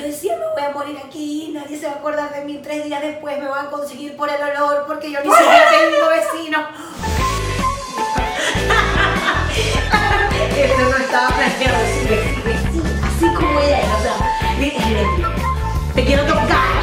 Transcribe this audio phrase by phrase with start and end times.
[0.00, 2.84] yo decía, me voy a morir aquí, nadie se va a acordar de mí, tres
[2.84, 6.58] días después me van a conseguir por el olor porque yo ni siquiera tengo vecino.
[10.56, 14.16] Esto no estaba planeado, así, así, así como ella es, o sea,
[14.58, 15.02] mira,
[15.94, 16.80] te quiero tocar.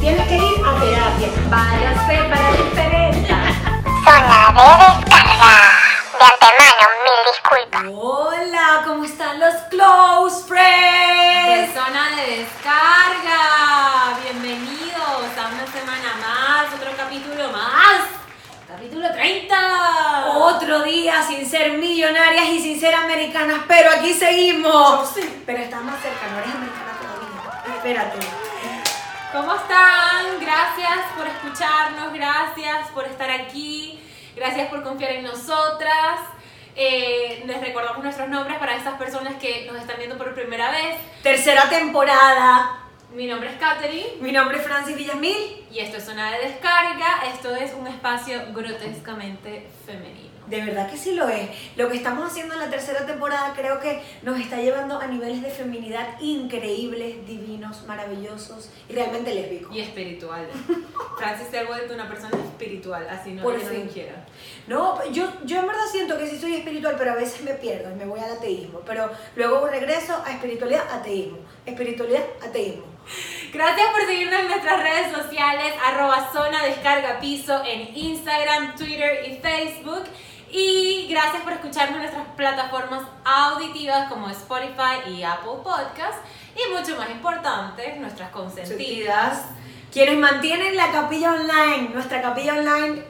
[0.00, 1.28] Tienes que ir a terapia.
[1.50, 3.36] Váyase para diferencia.
[9.70, 11.72] Close friends?
[11.72, 14.18] zona de descarga.
[14.24, 18.02] Bienvenidos a una semana más, otro capítulo más.
[18.66, 20.26] Capítulo 30.
[20.36, 25.12] Otro día sin ser millonarias y sin ser americanas, pero aquí seguimos.
[25.46, 27.76] Pero estás más cerca, no eres americana todavía.
[27.76, 28.18] Espérate.
[29.32, 30.40] ¿Cómo están?
[30.40, 34.00] Gracias por escucharnos, gracias por estar aquí,
[34.34, 36.39] gracias por confiar en nosotras.
[36.76, 40.96] Eh, les recordamos nuestros nombres para esas personas que nos están viendo por primera vez.
[41.22, 42.76] Tercera temporada.
[43.12, 45.66] Mi nombre es Katherine Mi nombre es Francis Villamil.
[45.72, 47.24] y esto es Zona de Descarga.
[47.32, 50.29] Esto es un espacio grotescamente femenino.
[50.50, 51.48] De verdad que sí lo es.
[51.76, 55.42] Lo que estamos haciendo en la tercera temporada creo que nos está llevando a niveles
[55.42, 59.74] de feminidad increíbles, divinos, maravillosos y realmente lésbicos.
[59.74, 60.48] Y espiritual.
[61.18, 64.26] Francis se ha vuelto una persona espiritual, así no Por ella no quiera.
[64.66, 67.90] No, yo, yo en verdad siento que sí soy espiritual, pero a veces me pierdo
[67.92, 68.80] y me voy al ateísmo.
[68.84, 71.38] Pero luego regreso a espiritualidad, ateísmo.
[71.64, 72.84] Espiritualidad, ateísmo.
[73.52, 79.36] Gracias por seguirnos en nuestras redes sociales, arroba zona descarga piso en Instagram, Twitter y
[79.36, 80.04] Facebook.
[80.52, 86.18] Y gracias por escucharnos en nuestras plataformas auditivas como Spotify y Apple Podcast.
[86.54, 88.68] Y mucho más importante, nuestras consentidas.
[88.68, 89.44] Sentidas.
[89.92, 93.02] Quienes mantienen la capilla online, nuestra capilla online,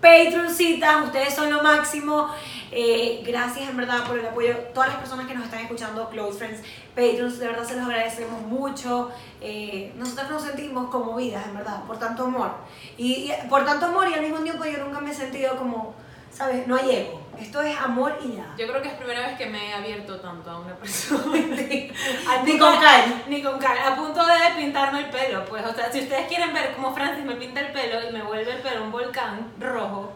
[0.00, 2.28] Patreoncitas, ustedes son lo máximo.
[2.72, 4.56] Eh, gracias en verdad por el apoyo.
[4.72, 6.62] Todas las personas que nos están escuchando, Close Friends,
[6.94, 9.10] Patreons, de verdad se los agradecemos mucho.
[9.42, 12.52] Eh, nosotros nos sentimos conmovidas, en verdad, por tanto amor.
[12.96, 15.94] Y por tanto amor y al mismo tiempo yo nunca me he sentido como,
[16.30, 16.66] ¿sabes?
[16.66, 17.20] No hay ego.
[17.40, 18.54] Esto es amor y ya.
[18.58, 21.24] Yo creo que es primera vez que me he abierto tanto a una persona.
[22.28, 23.24] Al Ni con cal.
[23.28, 23.78] Ni con cal.
[23.78, 25.44] A punto de pintarme el pelo.
[25.46, 28.22] Pues, o sea, si ustedes quieren ver cómo Francis me pinta el pelo y me
[28.22, 30.12] vuelve el pelo un volcán rojo,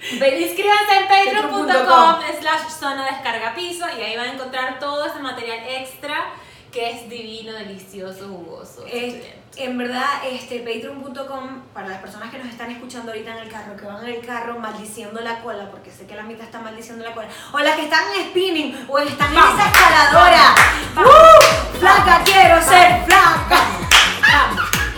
[0.00, 5.58] inscríbanse en patreon.com slash zona descarga piso y ahí van a encontrar todo ese material
[5.68, 6.32] extra
[6.72, 8.82] que es divino, delicioso, jugoso.
[8.82, 9.26] Suculento.
[9.58, 13.76] En verdad, este, patreon.com, para las personas que nos están escuchando ahorita en el carro,
[13.76, 17.04] que van en el carro maldiciendo la cola, porque sé que la mitad está maldiciendo
[17.04, 20.54] la cola, o las que están en spinning, o están en esa escaladora.
[20.96, 21.78] ¡Uh!
[21.78, 23.60] ¡Flaca, quiero ser flaca!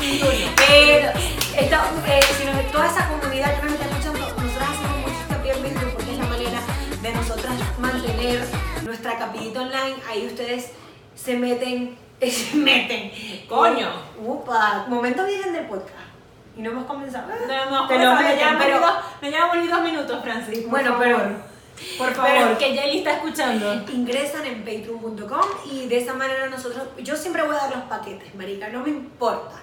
[0.02, 1.10] Eh,
[1.56, 5.52] esta- eh, si nos- toda esa comunidad que nos está escuchando, nosotros hacemos mucho hincapié
[5.52, 6.60] en Patreon porque es la manera
[7.02, 8.46] de nosotras mantener
[8.84, 9.96] nuestra capillita online.
[10.08, 10.70] Ahí ustedes
[11.14, 11.96] se meten,
[12.28, 13.12] se meten.
[13.48, 13.88] Coño.
[14.24, 15.94] Upa, momento virgen del podcast.
[16.56, 17.28] Y no hemos comenzado.
[17.46, 20.58] No, no, Te lo me llevamos pero- dos- me llevamos ni dos minutos, Francis.
[20.62, 21.04] por Bueno, favor.
[21.06, 21.50] pero-
[21.96, 23.72] Por pero- favor, que Jelly está escuchando.
[23.90, 25.40] ingresan en patreon.com
[25.72, 28.90] y de esa manera nosotros, yo siempre voy a dar los paquetes, marica, no me
[28.90, 29.54] importa.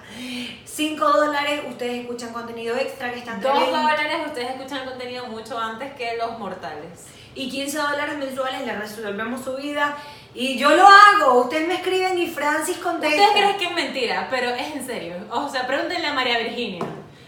[0.64, 5.92] 5 dólares, ustedes escuchan contenido extra que están Dos dólares, ustedes escuchan contenido mucho antes
[5.94, 7.06] que los mortales.
[7.34, 9.96] y 15 dólares mensuales le resolvemos su vida
[10.40, 13.08] y yo lo hago, ustedes me escriben y Francis contesta.
[13.08, 15.16] Ustedes creen que es mentira, pero es en serio.
[15.32, 16.84] O sea, pregúntenle a María Virginia.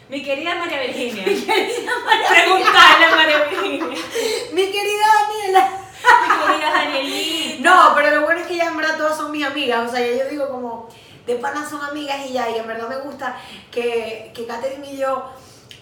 [0.09, 1.25] Mi querida María Virginia.
[1.25, 3.98] Preguntarle a María Virginia.
[4.53, 5.71] Mi querida Daniela.
[6.22, 7.69] Mi querida Danielita.
[7.69, 9.88] No, pero lo bueno es que ya en verdad todas son mis amigas.
[9.88, 10.88] O sea, ya yo digo como
[11.27, 12.48] de panas son amigas y ya.
[12.48, 13.37] Y en verdad me gusta
[13.72, 15.25] que, que Katherine y yo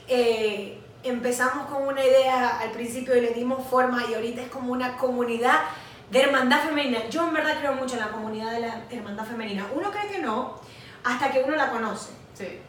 [0.09, 4.73] eh, empezamos con una idea al principio y le dimos forma y ahorita es como
[4.73, 5.61] una comunidad
[6.11, 7.07] de hermandad femenina.
[7.11, 9.67] Yo en verdad creo mucho en la comunidad de la hermandad femenina.
[9.75, 10.59] Uno cree que no
[11.05, 12.11] hasta que uno la conoce.
[12.35, 12.61] Sí.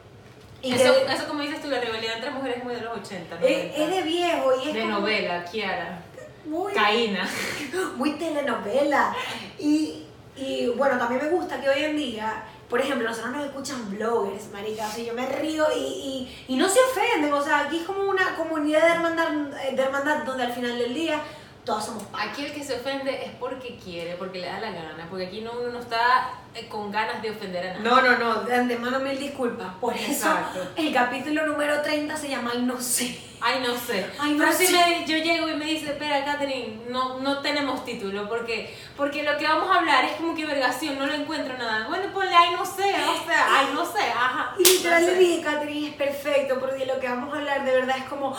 [0.61, 2.97] Y eso, que- eso, como dices tú, la rivalidad entre mujeres es muy de los
[2.97, 3.35] 80.
[3.35, 3.77] es, 90.
[3.77, 6.01] es de viejo y es De como novela, Kiara.
[6.45, 7.29] muy Caína.
[7.95, 9.15] muy telenovela.
[9.57, 10.03] Y,
[10.35, 14.51] y bueno, también me gusta que hoy en día, por ejemplo, nosotros nos escuchan bloggers,
[14.51, 17.77] marica, o sea, yo me río y, y, y no se ofenden, o sea, aquí
[17.77, 19.29] es como una comunidad de hermandad,
[19.73, 21.19] de hermandad donde al final del día
[21.65, 22.03] todas somos.
[22.13, 25.41] Aquí el que se ofende es porque quiere, porque le da la gana, porque aquí
[25.41, 27.83] no, uno no está eh, con ganas de ofender a nadie.
[27.83, 29.67] No, no, no, de antemano mil disculpas.
[29.79, 30.67] Por eso Exacto.
[30.75, 33.19] el capítulo número 30 se llama Ay, no sé.
[33.41, 34.05] Ay, no sé.
[34.19, 34.73] Ay, no Pero si sé.
[34.73, 39.37] me- yo llego y me dice, espera, Katherine, no, no tenemos título, porque, porque lo
[39.37, 41.87] que vamos a hablar es como que vergación, no lo encuentro nada.
[41.87, 44.55] Bueno, ponle, ay, no sé, o sea, ay, no sé, ajá.
[44.59, 45.19] Y literal no le sé.
[45.19, 48.35] dije, Catherine, es perfecto, porque lo que vamos a hablar de verdad es como,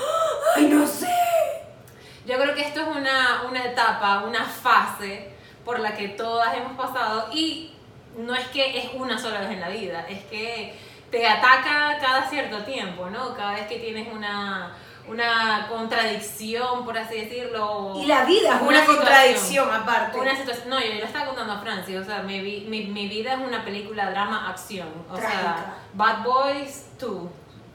[0.56, 1.06] Ay, no sé.
[2.26, 5.30] Yo creo que esto es una, una etapa, una fase,
[5.64, 7.72] por la que todas hemos pasado y
[8.16, 10.76] no es que es una sola vez en la vida, es que
[11.10, 13.34] te ataca cada cierto tiempo, ¿no?
[13.34, 14.72] Cada vez que tienes una,
[15.08, 17.94] una contradicción, por así decirlo.
[17.96, 20.18] Y la vida es una, contradicción aparte.
[20.18, 23.34] Una situación, no, yo le estaba contando a Francis, o sea, mi, mi, mi vida
[23.34, 25.40] es una película drama-acción, o Trágica.
[25.40, 27.30] sea, Bad Boys 2,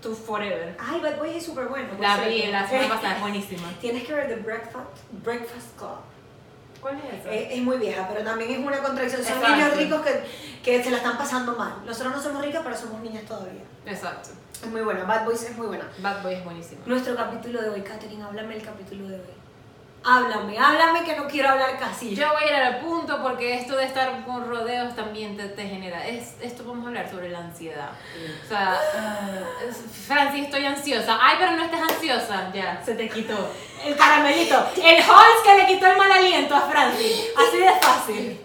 [0.06, 0.78] 2 Forever.
[0.80, 1.90] Ay, Bad Boys es súper bueno.
[2.00, 3.68] La vi la semana pasada, es buenísima.
[3.82, 4.88] Tienes que ver The Breakfast,
[5.24, 5.98] Breakfast Club.
[6.82, 7.32] ¿Cuál es esa?
[7.32, 9.24] Es, es muy vieja, pero también es una contradicción.
[9.24, 9.56] Son Exacto.
[9.56, 10.24] niños ricos que,
[10.64, 11.82] que se la están pasando mal.
[11.86, 13.64] Nosotros no somos ricas, pero somos niñas todavía.
[13.88, 14.30] Exacto.
[14.64, 15.04] Es muy buena.
[15.04, 15.90] Bad Boys es muy buena.
[16.00, 16.82] Bad Boy es buenísima.
[16.86, 19.34] Nuestro capítulo de hoy, Katherine, háblame el capítulo de hoy.
[20.08, 22.16] Háblame, háblame que no quiero hablar casi.
[22.16, 25.68] Yo voy a ir al punto porque esto de estar con rodeos también te, te
[25.68, 26.06] genera.
[26.08, 27.90] Es, esto vamos a hablar sobre la ansiedad.
[28.46, 28.80] O sea,
[29.68, 31.18] es- Francis, estoy ansiosa.
[31.20, 32.52] Ay, pero no estés ansiosa.
[32.54, 33.52] Ya, se te quitó.
[33.86, 34.66] El caramelito.
[34.78, 37.28] El Halls que le quitó el mal aliento a Francis.
[37.38, 38.40] Así de fácil.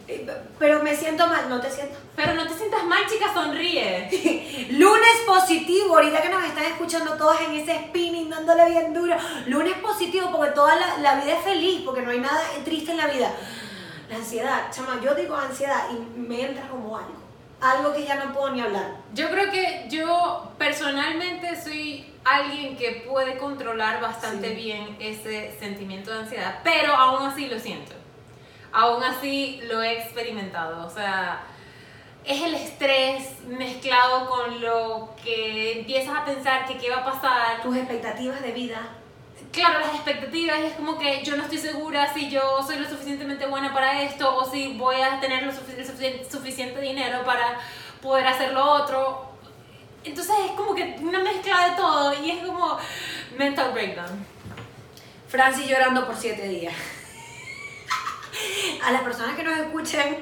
[0.59, 1.97] Pero me siento mal, ¿no te siento?
[2.15, 4.69] Pero no te sientas mal, chica, sonríe.
[4.73, 9.17] Lunes positivo, ahorita que nos están escuchando todas en ese spinning, dándole bien duro.
[9.47, 12.99] Lunes positivo, porque toda la, la vida es feliz, porque no hay nada triste en
[12.99, 13.33] la vida.
[14.11, 17.15] La ansiedad, chama, yo digo ansiedad y me entra como algo.
[17.63, 18.97] Algo que ya no puedo ni hablar.
[19.15, 24.55] Yo creo que yo personalmente soy alguien que puede controlar bastante Sí.
[24.55, 27.93] bien ese sentimiento de ansiedad, pero aún así lo siento.
[28.73, 30.87] Aún así lo he experimentado.
[30.87, 31.43] O sea,
[32.25, 37.63] es el estrés mezclado con lo que empiezas a pensar que qué va a pasar.
[37.63, 38.79] Tus expectativas de vida.
[39.53, 43.47] Claro, las expectativas es como que yo no estoy segura si yo soy lo suficientemente
[43.47, 47.59] buena para esto o si voy a tener lo el sufici- suficiente dinero para
[48.01, 49.30] poder hacer lo otro.
[50.05, 52.79] Entonces es como que una mezcla de todo y es como
[53.37, 54.25] mental breakdown.
[55.29, 56.75] Francis llorando por siete días.
[58.85, 60.17] A las personas que nos escuchan,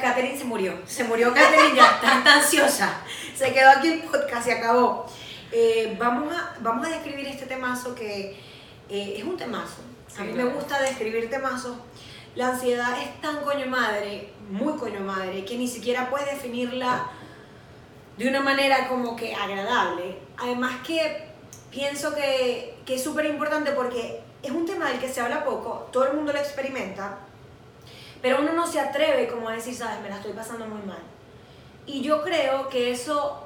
[0.00, 0.78] Catherine se murió.
[0.86, 3.00] Se murió Catherine ya, está, está ansiosa.
[3.34, 5.06] Se quedó aquí el podcast y acabó.
[5.52, 8.38] Eh, vamos, a, vamos a describir este temazo que
[8.88, 9.82] eh, es un temazo.
[10.06, 10.50] Sí, a mí claro.
[10.50, 11.76] me gusta describir temazos.
[12.36, 17.10] La ansiedad es tan coño madre, muy coño madre, que ni siquiera puedes definirla
[18.20, 20.18] de una manera como que agradable.
[20.36, 21.24] Además que
[21.70, 25.88] pienso que, que es súper importante porque es un tema del que se habla poco,
[25.90, 27.16] todo el mundo lo experimenta,
[28.20, 31.00] pero uno no se atreve como a decir, sabes, me la estoy pasando muy mal.
[31.86, 33.42] Y yo creo que eso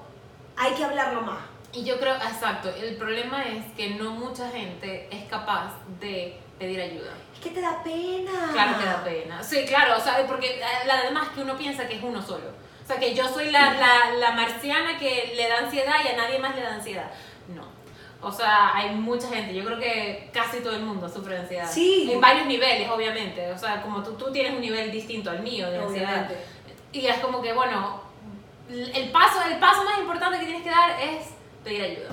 [0.56, 1.44] hay que hablarlo más.
[1.72, 5.70] Y yo creo, exacto, el problema es que no mucha gente es capaz
[6.00, 7.12] de pedir ayuda.
[7.32, 8.50] Es que te da pena.
[8.52, 9.40] Claro que da pena.
[9.40, 12.63] Sí, claro, o sea, porque eh, además que uno piensa que es uno solo.
[12.84, 16.16] O sea, que yo soy la, la, la marciana que le da ansiedad y a
[16.16, 17.10] nadie más le da ansiedad.
[17.48, 17.64] No.
[18.20, 21.70] O sea, hay mucha gente, yo creo que casi todo el mundo sufre de ansiedad.
[21.70, 22.10] Sí.
[22.10, 23.50] En varios niveles, obviamente.
[23.52, 26.26] O sea, como tú, tú tienes un nivel distinto al mío de ansiedad.
[26.26, 26.44] Obviamente.
[26.92, 28.02] Y es como que, bueno,
[28.68, 31.28] el paso, el paso más importante que tienes que dar es
[31.62, 32.10] pedir ayuda.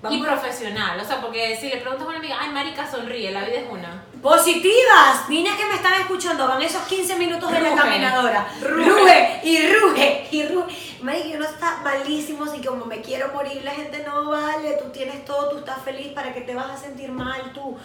[0.00, 3.32] Vamos y profesional, o sea, porque si le preguntas a una amiga, ay, marica, sonríe,
[3.32, 4.04] la vida es una.
[4.22, 7.82] Positivas, niñas que me están escuchando, van esos 15 minutos de la Ruge.
[7.82, 8.48] caminadora.
[8.60, 8.84] Ruge.
[8.90, 10.74] Ruge y ruge y ruge.
[11.02, 15.24] Marica, uno está malísimo, así como me quiero morir, la gente no vale, tú tienes
[15.24, 17.76] todo, tú estás feliz, ¿para qué te vas a sentir mal tú?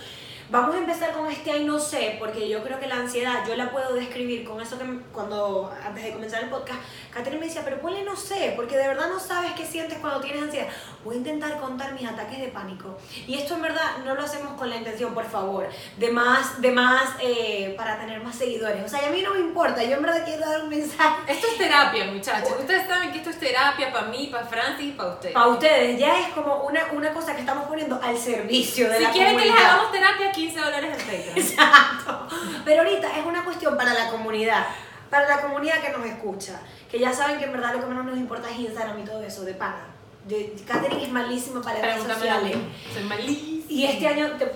[0.50, 3.56] Vamos a empezar con este ay no sé, porque yo creo que la ansiedad yo
[3.56, 6.80] la puedo describir con eso que cuando antes de comenzar el podcast,
[7.12, 10.22] Catherine me decía, pero ponle no sé, porque de verdad no sabes qué sientes cuando
[10.22, 10.68] tienes ansiedad.
[11.03, 12.98] Voy a intentar contar mis ataques de pánico.
[13.27, 16.72] Y esto en verdad no lo hacemos con la intención, por favor, de más, de
[16.72, 18.84] más, eh, para tener más seguidores.
[18.84, 21.32] O sea, y a mí no me importa, yo en verdad quiero dar un mensaje.
[21.32, 22.53] Esto es terapia, muchachos.
[22.60, 25.34] Ustedes saben que esto es terapia para mí, para Francis y para ustedes.
[25.34, 29.03] Para ustedes, ya es como una, una cosa que estamos poniendo al servicio de Si
[29.03, 29.72] la quieren que les comunidad.
[29.74, 31.38] hagamos terapia, 15 dólares en Patreon.
[31.38, 32.28] Exacto.
[32.66, 34.66] Pero ahorita es una cuestión para la comunidad,
[35.10, 36.60] para la comunidad que nos escucha,
[36.92, 39.24] que ya saben que en verdad lo que menos nos importa es Instagram y todo
[39.24, 39.88] eso, de pana.
[40.25, 42.58] De, Katherine es malísima para las redes sociales.
[42.94, 43.66] Soy malísima.
[43.70, 44.52] Y este año te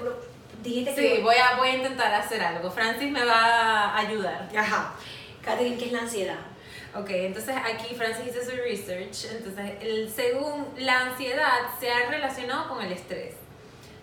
[0.63, 1.21] dijiste Sí, que...
[1.21, 2.69] voy a, voy a intentar hacer algo.
[2.71, 4.49] Francis me va a ayudar.
[4.55, 4.93] Ajá.
[5.43, 6.39] Katherine, ¿qué es la ansiedad?
[6.95, 9.31] Ok, entonces aquí Francis hizo su research.
[9.31, 13.35] Entonces, el, según la ansiedad se ha relacionado con el estrés.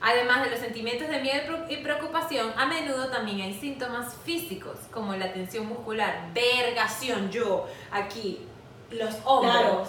[0.06, 5.16] Además de los sentimientos de miedo y preocupación, a menudo también hay síntomas físicos, como
[5.16, 8.40] la tensión muscular, vergación, yo, aquí,
[8.90, 9.54] los hombros.
[9.54, 9.88] Claro.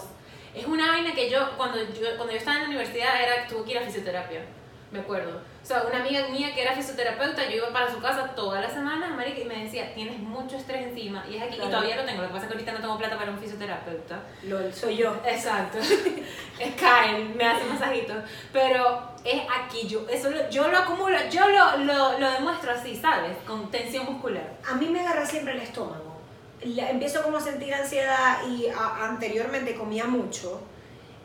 [0.56, 3.66] Es una vaina que yo cuando, yo, cuando yo estaba en la universidad, era tuve
[3.66, 4.46] que ir a fisioterapia.
[4.92, 5.42] Me acuerdo.
[5.64, 8.72] O sea, una amiga mía que era fisioterapeuta, yo iba para su casa todas las
[8.72, 11.26] semanas, marica, y me decía, tienes mucho estrés encima.
[11.30, 11.70] Y es aquí, Claro.
[11.70, 12.22] y todavía lo tengo.
[12.22, 14.20] Lo que pasa es que ahorita no tengo plata para un fisioterapeuta.
[14.44, 15.16] Lo, soy yo.
[15.26, 15.80] Exacto.
[16.60, 18.18] es Kyle, me hace masajitos.
[18.54, 22.96] Pero es aquí, yo, eso lo- yo lo acumulo, yo lo, lo, lo demuestro así,
[22.96, 23.36] ¿sabes?
[23.48, 24.54] Con tensión muscular.
[24.70, 26.16] A mí me agarra siempre el estómago.
[26.64, 30.62] La- empiezo como a sentir ansiedad y a- anteriormente comía mucho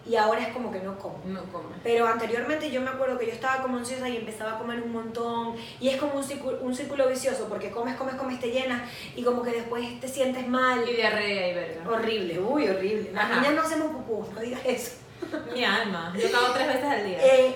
[0.09, 1.21] y ahora es como que no como.
[1.25, 1.75] No come.
[1.83, 4.92] Pero anteriormente yo me acuerdo que yo estaba como ansiosa y empezaba a comer un
[4.92, 8.83] montón y es como un círculo, un círculo vicioso porque comes, comes, comes, te llenas
[9.14, 10.88] y como que después te sientes mal.
[10.88, 11.90] Y diarrea y verga.
[11.90, 13.12] Horrible, uy, horrible.
[13.12, 14.92] Las niñas no hacemos pupú, no digas eso.
[15.54, 16.14] Mi alma.
[16.19, 17.19] Yo cago tres veces al día.
[17.23, 17.54] Eh,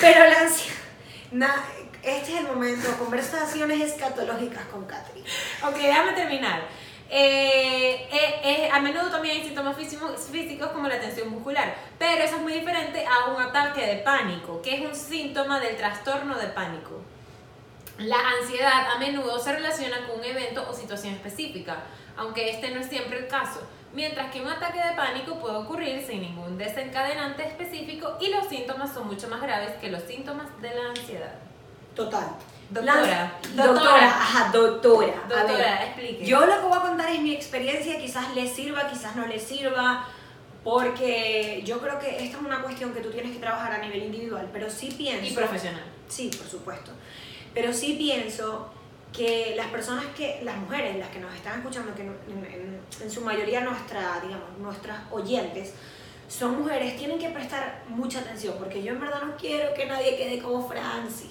[0.00, 0.74] pero la ansiedad...
[1.32, 1.64] na-
[2.02, 5.26] este es el momento, conversaciones escatológicas con Catherine.
[5.66, 6.62] Ok, déjame terminar.
[7.10, 12.36] Eh, eh, eh, a menudo también hay síntomas físicos, como la tensión muscular, pero eso
[12.36, 16.46] es muy diferente a un ataque de pánico, que es un síntoma del trastorno de
[16.48, 17.02] pánico.
[17.98, 21.84] La ansiedad a menudo se relaciona con un evento o situación específica,
[22.16, 23.60] aunque este no es siempre el caso,
[23.92, 28.92] mientras que un ataque de pánico puede ocurrir sin ningún desencadenante específico y los síntomas
[28.92, 31.34] son mucho más graves que los síntomas de la ansiedad.
[31.94, 32.26] Total.
[32.74, 33.72] Doctora, doctora.
[33.72, 35.14] doctora, ajá, doctora.
[35.28, 36.24] Doctora, explique.
[36.26, 39.38] Yo lo que voy a contar es mi experiencia, quizás le sirva, quizás no le
[39.38, 40.06] sirva,
[40.62, 44.02] porque yo creo que esta es una cuestión que tú tienes que trabajar a nivel
[44.04, 45.24] individual, pero sí pienso...
[45.24, 45.84] Y profesional.
[46.08, 46.90] Sí, por supuesto.
[47.52, 48.70] Pero sí pienso
[49.12, 53.10] que las personas que, las mujeres, las que nos están escuchando, que en, en- en
[53.10, 55.74] su mayoría nuestra, digamos, nuestras oyentes,
[56.28, 60.16] son mujeres, tienen que prestar mucha atención, porque yo en verdad no quiero que nadie
[60.16, 61.30] quede como Franci.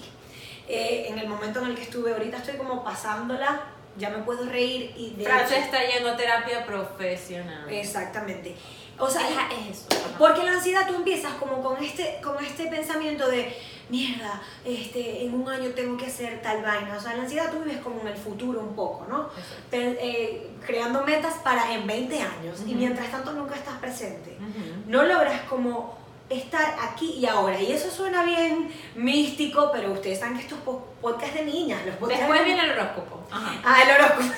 [0.68, 3.60] Eh, en el momento en el que estuve, ahorita estoy como pasándola,
[3.96, 7.68] ya me puedo reír y de Francia hecho- está yendo a terapia profesional.
[7.70, 8.56] Exactamente.
[8.98, 9.86] O sea, Ajá, es eso.
[9.90, 10.16] ajá.
[10.18, 13.52] porque la ansiedad tú empiezas como con este, con este pensamiento de,
[13.90, 16.96] mierda, este, en un año tengo que hacer tal vaina.
[16.96, 19.24] O sea, la ansiedad tú vives como en el futuro un poco, ¿no?
[19.36, 19.62] Exacto.
[19.70, 22.74] Pe- eh, creando metas para en 20 años y Ujú.
[22.78, 24.38] mientras tanto nunca estás presente.
[24.40, 24.84] Ujú.
[24.90, 25.98] No logras como
[26.30, 27.60] estar aquí y ahora.
[27.60, 31.96] Y eso suena bien místico, pero ustedes saben que estos po- podcasts de niñas, los
[31.96, 33.22] podcasts Después de- viene el horóscopo.
[33.30, 33.60] Ajá.
[33.64, 34.34] Ah, el horóscopo.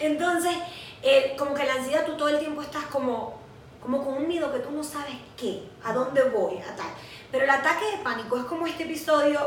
[0.00, 0.56] Entonces,
[1.02, 3.38] eh, como que la ansiedad tú todo el tiempo estás como,
[3.82, 6.86] como con un miedo que tú no sabes qué, a dónde voy, a tal.
[7.30, 9.40] Pero el ataque de pánico es como este episodio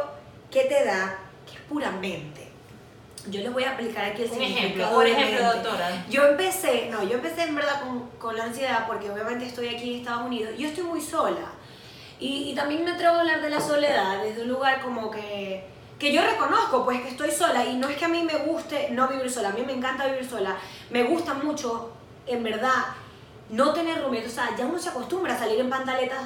[0.50, 2.41] que te da, que es puramente.
[3.28, 6.06] Yo les voy a aplicar aquí el Un ejemplo, por ejemplo, doctora.
[6.10, 9.94] Yo empecé, no, yo empecé en verdad con, con la ansiedad porque obviamente estoy aquí
[9.94, 10.54] en Estados Unidos.
[10.58, 11.52] Yo estoy muy sola.
[12.20, 15.66] Y, y también me atrevo a hablar de la soledad desde un lugar como que,
[16.00, 17.64] que yo reconozco, pues que estoy sola.
[17.66, 20.08] Y no es que a mí me guste no vivir sola, a mí me encanta
[20.08, 20.58] vivir sola.
[20.90, 21.92] Me gusta mucho,
[22.26, 22.86] en verdad,
[23.50, 24.32] no tener roommates.
[24.32, 26.22] O sea, ya uno se acostumbra a salir en pantaletas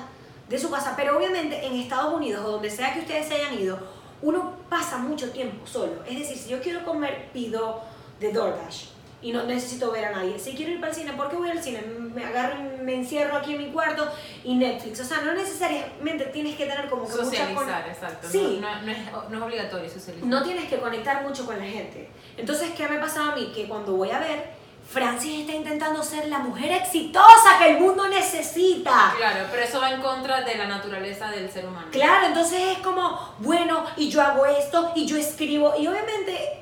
[0.48, 0.94] de su casa.
[0.96, 3.80] Pero obviamente en Estados Unidos o donde sea que ustedes se hayan ido,
[4.22, 6.04] uno pasa mucho tiempo solo.
[6.08, 7.82] Es decir, si yo quiero comer, pido
[8.20, 8.86] de DoorDash
[9.22, 10.38] y no necesito ver a nadie.
[10.38, 11.82] Si quiero ir para el cine, ¿por qué voy al cine?
[11.82, 14.08] Me agarro, me encierro aquí en mi cuarto
[14.44, 15.00] y Netflix.
[15.00, 18.28] O sea, no necesariamente tienes que tener como que mucha Socializar, exacto.
[18.30, 18.60] Sí.
[18.62, 20.30] No, no, no es, no es obligatorio socializar.
[20.30, 22.10] no tienes que conectar mucho con la gente.
[22.38, 23.52] Entonces, ¿qué me pasaba a mí?
[23.56, 24.50] Que cuando voy a ver,
[24.88, 29.14] Francis está intentando ser la mujer exitosa que el mundo necesita.
[29.18, 31.88] Claro, pero eso va en contra de la naturaleza del ser humano.
[31.92, 36.62] Claro, entonces es como, bueno, y yo hago esto, y yo escribo, y obviamente,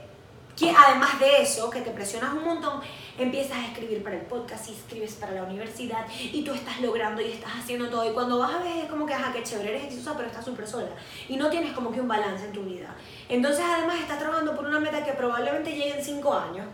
[0.58, 2.82] que además de eso, que te presionas un montón,
[3.18, 7.22] empiezas a escribir para el podcast y escribes para la universidad, y tú estás logrando
[7.22, 9.70] y estás haciendo todo, y cuando vas a ver es como que, ajá, qué chévere,
[9.70, 10.90] eres exitosa, pero estás súper sola,
[11.28, 12.96] y no tienes como que un balance en tu vida.
[13.30, 16.68] Entonces, además, estás trabajando por una meta que probablemente llegue en cinco años,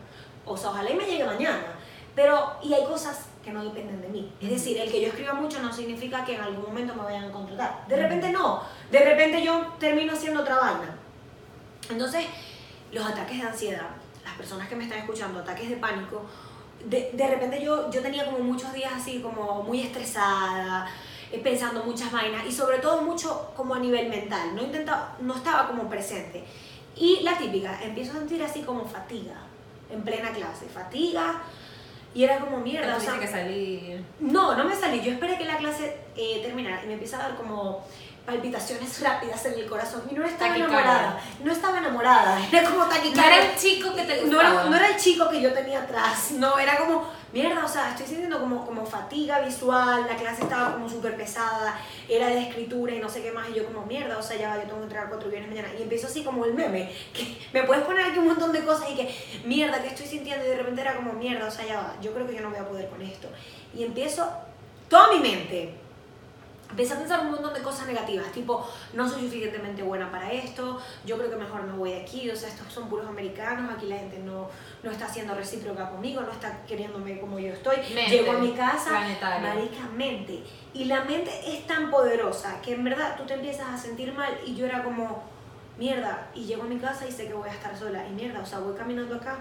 [0.46, 1.76] o sea, ojalá y me llegue mañana,
[2.16, 4.32] pero, y hay cosas que no dependen de mí.
[4.42, 7.26] Es decir, el que yo escriba mucho no significa que en algún momento me vayan
[7.26, 7.86] a contratar.
[7.88, 8.62] De repente no.
[8.92, 10.98] De repente yo termino haciendo otra vaina.
[11.90, 12.26] Entonces,
[12.92, 13.88] los ataques de ansiedad,
[14.26, 16.24] las personas que me están escuchando, ataques de pánico,
[16.86, 20.90] de, de repente yo, yo tenía como muchos días así como muy estresada,
[21.32, 24.56] eh, pensando muchas vainas y sobre todo mucho como a nivel mental.
[24.56, 26.44] No, intentaba, no estaba como presente.
[26.96, 29.49] Y la típica, empiezo a sentir así como fatiga
[29.92, 31.42] en plena clase, fatiga.
[32.14, 34.04] Y era como mierda, o sea, que salir.
[34.20, 35.00] no, no me salí.
[35.02, 37.86] Yo esperé que la clase eh, terminara y me empieza a dar como
[38.26, 40.04] palpitaciones rápidas en el corazón.
[40.10, 40.80] Y no estaba Taquicardia.
[40.80, 41.22] enamorada.
[41.44, 42.40] No estaba enamorada.
[42.52, 43.36] Era como No taquicardia.
[43.38, 46.32] era el chico que te No era, no era el chico que yo tenía atrás.
[46.32, 50.06] No, era como, mierda, o sea, estoy sintiendo como, como fatiga visual.
[50.08, 51.80] La clase estaba como súper pesada.
[52.08, 53.50] Era de escritura y no sé qué más.
[53.50, 55.70] Y yo como, mierda, o sea, ya va, yo tengo que entregar cuatro viernes mañana.
[55.78, 56.92] Y empiezo así como el meme.
[57.14, 59.10] Que me puedes poner aquí un montón de cosas y que,
[59.46, 60.46] mierda, que estoy sintiendo.
[60.46, 61.96] Y de repente era como, mierda, o sea, ya va.
[62.02, 63.28] Yo creo que yo no voy a poder con esto.
[63.76, 64.30] Y empiezo,
[64.88, 65.74] toda mi mente
[66.70, 70.80] empecé a pensar un montón de cosas negativas, tipo, no soy suficientemente buena para esto,
[71.06, 73.88] yo creo que mejor me voy de aquí, o sea, estos son puros americanos, aquí
[73.88, 74.48] la gente no,
[74.84, 77.78] no está siendo recíproca conmigo, no está queriéndome como yo estoy.
[77.94, 80.44] Mente, Llego a mi casa, marica, mente.
[80.74, 84.38] Y la mente es tan poderosa que en verdad tú te empiezas a sentir mal
[84.46, 85.24] y yo era como,
[85.78, 88.42] mierda, y llego a mi casa y sé que voy a estar sola, y mierda,
[88.42, 89.40] o sea, voy caminando acá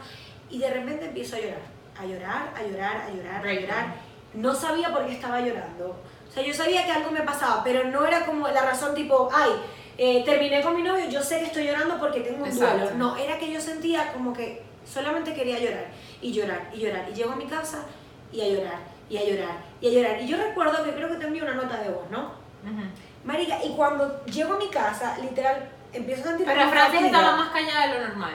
[0.50, 1.61] y de repente empiezo a llorar,
[1.99, 3.94] a llorar, a llorar, a llorar, a llorar.
[4.35, 5.97] No sabía por qué estaba llorando.
[6.28, 9.28] O sea, yo sabía que algo me pasaba, pero no era como la razón tipo,
[9.32, 9.50] ay,
[9.97, 12.78] eh, terminé con mi novio, yo sé que estoy llorando porque tengo un Exacto.
[12.78, 12.97] duelo.
[12.97, 15.87] No, era que yo sentía como que solamente quería llorar
[16.20, 17.08] y llorar y llorar.
[17.11, 17.85] Y llego a mi casa
[18.32, 18.78] y a llorar
[19.11, 20.23] y a llorar y a llorar.
[20.23, 22.26] Y yo recuerdo que creo que te envié una nota de voz, ¿no?
[22.62, 22.85] Ujú.
[23.25, 27.50] Marica, y cuando llego a mi casa, literal, empiezo a sentir Pero Francis estaba más
[27.50, 28.35] callada de lo normal.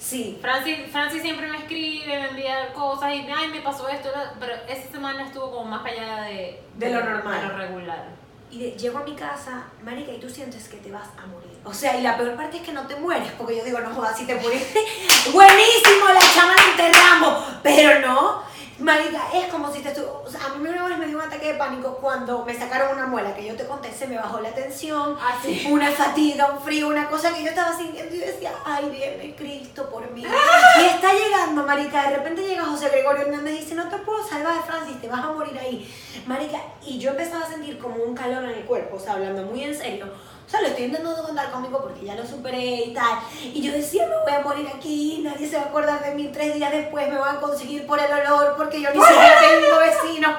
[0.00, 4.08] Sí, Francis, Francis siempre me escribe, me envía cosas y ay, me pasó esto,
[4.40, 7.40] pero esa semana estuvo como más callada de, De lo normal.
[7.42, 8.04] de lo regular.
[8.50, 11.50] Y de- llego a mi casa, marica, y tú sientes que te vas a morir.
[11.64, 13.90] O sea, y la peor parte es que no te mueres, porque yo digo, no
[13.94, 14.80] jodas, si te moriste,
[15.32, 17.44] buenísimo, la chama la enterramos.
[17.62, 18.42] Pero no,
[18.80, 21.52] marica, es como si te O sea, a mí una vez me dio un ataque
[21.52, 24.50] de pánico cuando me sacaron una muela, que yo te conté, se me bajó la
[24.52, 25.66] tensión, Ah, sí.
[25.70, 29.34] una fatiga, un frío, una cosa que yo estaba sintiendo y yo decía, ay, viene
[29.36, 30.22] Cristo por mí.
[30.22, 34.26] Y está llegando, marica, de repente llega José Gregorio Hernández y dice, no te puedo
[34.26, 35.86] salvar, Francis, te vas a morir ahí.
[36.26, 39.42] Marica, y yo empezaba a sentir como un calor en el cuerpo, o sea, hablando
[39.42, 40.06] muy en serio.
[40.50, 43.20] O sea, lo estoy intentando contar conmigo porque ya lo superé y tal.
[43.40, 46.28] Y yo decía, me voy a morir aquí, nadie se va a acordar de mí
[46.32, 49.78] tres días después, me van a conseguir por el olor porque yo ni siquiera tengo
[49.78, 50.36] vecino.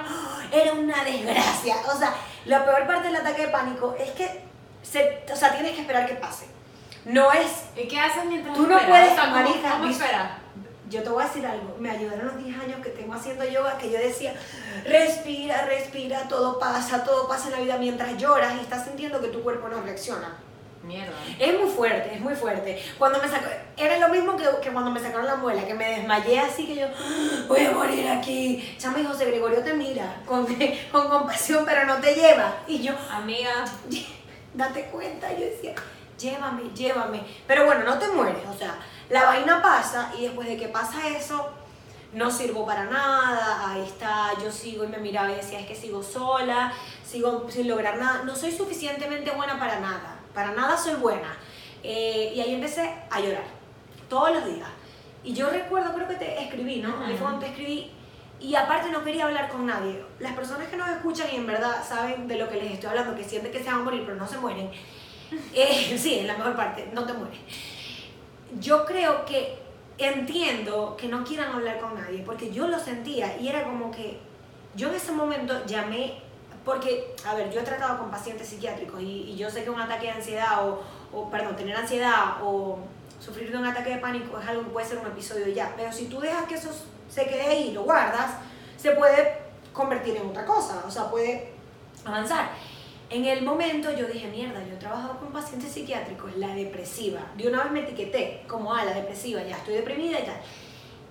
[0.51, 1.77] Era una desgracia.
[1.93, 2.13] O sea,
[2.43, 4.41] la peor parte del ataque de pánico es que,
[4.83, 6.45] se, o sea, tienes que esperar que pase.
[7.05, 8.89] No es ¿Y qué haces mientras Tú no esperas?
[8.89, 10.31] puedes, O sea, ¿cómo- marica, ¿Cómo esperas?
[10.91, 13.77] Yo te voy a decir algo, me ayudaron los 10 años que tengo haciendo yoga,
[13.77, 14.33] que yo decía,
[14.85, 19.29] respira, respira, todo pasa, todo pasa en la vida mientras lloras y estás sintiendo que
[19.29, 20.37] tu cuerpo no reacciona.
[20.83, 21.13] Mierda.
[21.39, 22.83] Es muy fuerte, es muy fuerte.
[22.97, 23.45] Cuando me sacó,
[23.77, 26.75] era lo mismo que, que cuando me sacaron la muela, que me desmayé así que
[26.75, 26.87] yo,
[27.47, 28.75] voy a morir aquí.
[28.79, 30.47] Chama y José Gregorio te mira con,
[30.91, 32.55] con compasión, pero no te lleva.
[32.67, 33.63] Y yo, Amiga,
[34.55, 35.75] date cuenta, yo decía,
[36.17, 37.23] llévame, llévame.
[37.45, 38.75] Pero bueno, no te mueres, o sea,
[39.11, 41.49] la vaina pasa y después de que pasa eso,
[42.13, 45.75] no sirvo para nada, ahí está, yo sigo y me miraba y decía, es que
[45.75, 46.71] sigo sola,
[47.05, 51.37] sigo sin lograr nada, no soy suficientemente buena para nada, para nada soy buena.
[51.83, 53.43] Eh, y ahí empecé a llorar,
[54.07, 54.69] todos los días.
[55.23, 56.93] Y yo recuerdo, creo que te escribí, ¿no?
[57.05, 57.91] Fue cuando te escribí.
[58.39, 60.03] Y aparte no quería hablar con nadie.
[60.19, 63.15] Las personas que nos escuchan y en verdad saben de lo que les estoy hablando,
[63.15, 64.71] que sienten que se van a morir pero no se mueren.
[65.53, 67.39] Eh, sí, es la mejor parte, no te mueres.
[68.59, 69.59] Yo creo que
[69.97, 74.19] entiendo que no quieran hablar con nadie, porque yo lo sentía y era como que
[74.75, 76.21] yo en ese momento llamé,
[76.65, 80.07] porque, a ver, yo he tratado con pacientes psiquiátricos y, yo sé que un ataque
[80.07, 82.79] de ansiedad o, o, perdón, tener ansiedad o
[83.19, 85.91] sufrir de un ataque de pánico es algo que puede ser un episodio ya, pero
[85.91, 86.69] si tú dejas que eso
[87.09, 88.37] se quede ahí y lo guardas,
[88.77, 89.37] se puede
[89.73, 91.51] convertir en otra cosa, o sea, puede
[92.05, 92.51] avanzar.
[93.11, 97.19] En el momento yo dije, mierda, yo he trabajado con pacientes psiquiátricos, la depresiva.
[97.35, 100.35] De una vez me etiqueté como, ah, la depresiva, ya estoy deprimida y tal.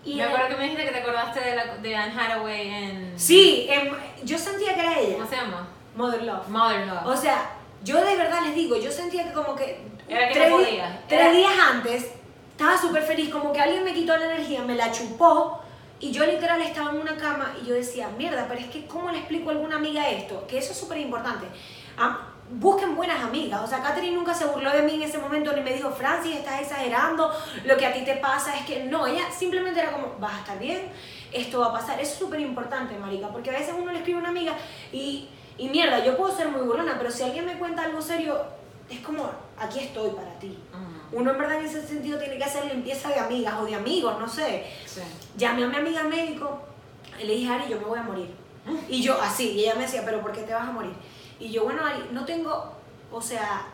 [0.05, 2.69] Y me en- acuerdo que me dijiste que te acordaste de, la, de Anne Hathaway
[2.69, 3.13] en...
[3.19, 3.91] Sí, em,
[4.25, 5.17] yo sentía que era ella.
[5.19, 5.69] ¿Cómo se llama?
[5.95, 6.49] Mother Love.
[6.49, 7.07] Mother Love.
[7.07, 7.51] O sea,
[7.85, 11.03] yo de verdad les digo, yo sentía que como que Era que tres, no podía.
[11.07, 12.07] tres Era- días antes
[12.53, 15.61] estaba súper feliz, como que alguien me quitó la energía, me la chupó
[15.99, 19.11] y yo literal estaba en una cama y yo decía, mierda, pero es que ¿cómo
[19.11, 20.47] le explico a alguna amiga esto?
[20.47, 21.47] Que eso es súper importante.
[22.01, 22.19] Ah,
[22.51, 23.61] busquen buenas amigas.
[23.63, 26.37] O sea, Katherine nunca se burló de mí en ese momento ni me dijo, Francis,
[26.37, 27.31] estás exagerando,
[27.65, 30.39] lo que a ti te pasa es que no, ella simplemente era como, vas a
[30.39, 30.89] estar bien,
[31.31, 32.01] esto va a pasar.
[32.01, 34.55] Eso es súper importante, marica, porque a veces uno le escribe a una amiga
[34.93, 38.41] y, y mierda, yo puedo ser muy burlona, pero si alguien me cuenta algo serio,
[38.89, 40.59] es como, aquí estoy para ti.
[41.13, 44.19] Uno en verdad en ese sentido tiene que hacer limpieza de amigas o de amigos,
[44.19, 44.65] no sé.
[44.87, 45.01] sí.
[45.37, 46.63] Llamé a mi amiga médico
[47.21, 48.35] y le dije, Ari, yo me voy a morir.
[48.89, 50.93] Y yo así, y ella me decía, pero ¿por qué te vas a morir?
[51.41, 52.73] Y yo, bueno, Ari, no tengo,
[53.11, 53.67] o sea,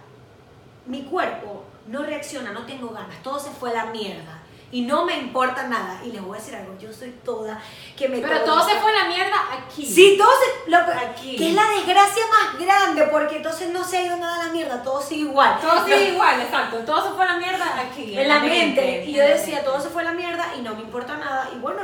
[0.87, 4.43] mi cuerpo no reacciona, no tengo ganas, todo se fue a la mierda.
[4.73, 6.01] Y no me importa nada.
[6.05, 7.63] Y les voy a decir algo, yo soy toda
[7.97, 9.87] que me Pero todo se fue a la mierda aquí.
[9.87, 10.71] Sí, todo se...
[10.71, 11.37] Lo, Aquí.
[11.37, 14.53] Que es la desgracia más grande, porque entonces no se ha ido nada a la
[14.53, 15.61] mierda, todo sigue igual.
[15.61, 16.79] Todo sigue igual, exacto.
[16.79, 18.19] Todo se fue a la mierda aquí.
[18.19, 19.05] en la mente.
[19.05, 19.71] Y yo decía, mente.
[19.71, 21.49] todo se fue a la mierda y no me importa nada.
[21.55, 21.83] Y bueno,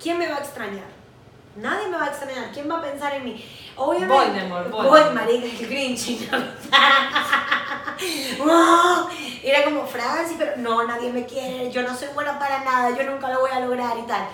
[0.00, 0.93] ¿quién me va a extrañar?
[1.56, 2.50] Nadie me va a extrañar.
[2.52, 3.44] ¿Quién va a pensar en mí?
[3.76, 4.14] Obviamente.
[4.14, 5.14] Voldemort, Voy, Voldemort.
[5.14, 6.30] marica, el Grinch.
[8.44, 9.08] No.
[9.42, 11.70] Era como Francis, pero no, nadie me quiere.
[11.70, 12.96] Yo no soy buena para nada.
[12.96, 14.26] Yo nunca lo voy a lograr y tal.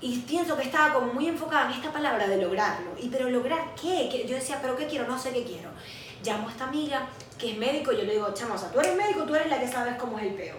[0.00, 2.90] Y pienso que estaba como muy enfocada en esta palabra de lograrlo.
[3.00, 4.08] Y pero lograr qué?
[4.10, 4.26] ¿Qué?
[4.28, 5.06] Yo decía, pero ¿qué quiero?
[5.08, 5.70] No sé qué quiero.
[6.22, 7.06] Llamo a esta amiga
[7.38, 9.48] que es médico y yo le digo, chama, o sea, tú eres médico, tú eres
[9.48, 10.56] la que sabes cómo es el peo.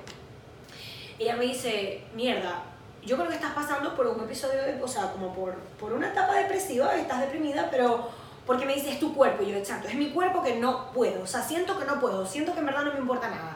[1.20, 2.64] Ella me dice, mierda,
[3.06, 6.10] yo creo que estás pasando por un episodio, de, o sea, como por, por una
[6.10, 8.10] etapa depresiva, estás deprimida, pero
[8.46, 9.44] porque me dice, es tu cuerpo.
[9.44, 12.26] Y yo, exacto, es mi cuerpo que no puedo, o sea, siento que no puedo,
[12.26, 13.56] siento que en verdad no me importa nada.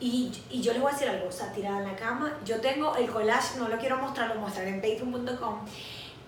[0.00, 2.60] Y, y yo les voy a decir algo, o sea, tirada en la cama, yo
[2.60, 5.60] tengo el collage, no lo quiero mostrar, lo mostraré en patreon.com,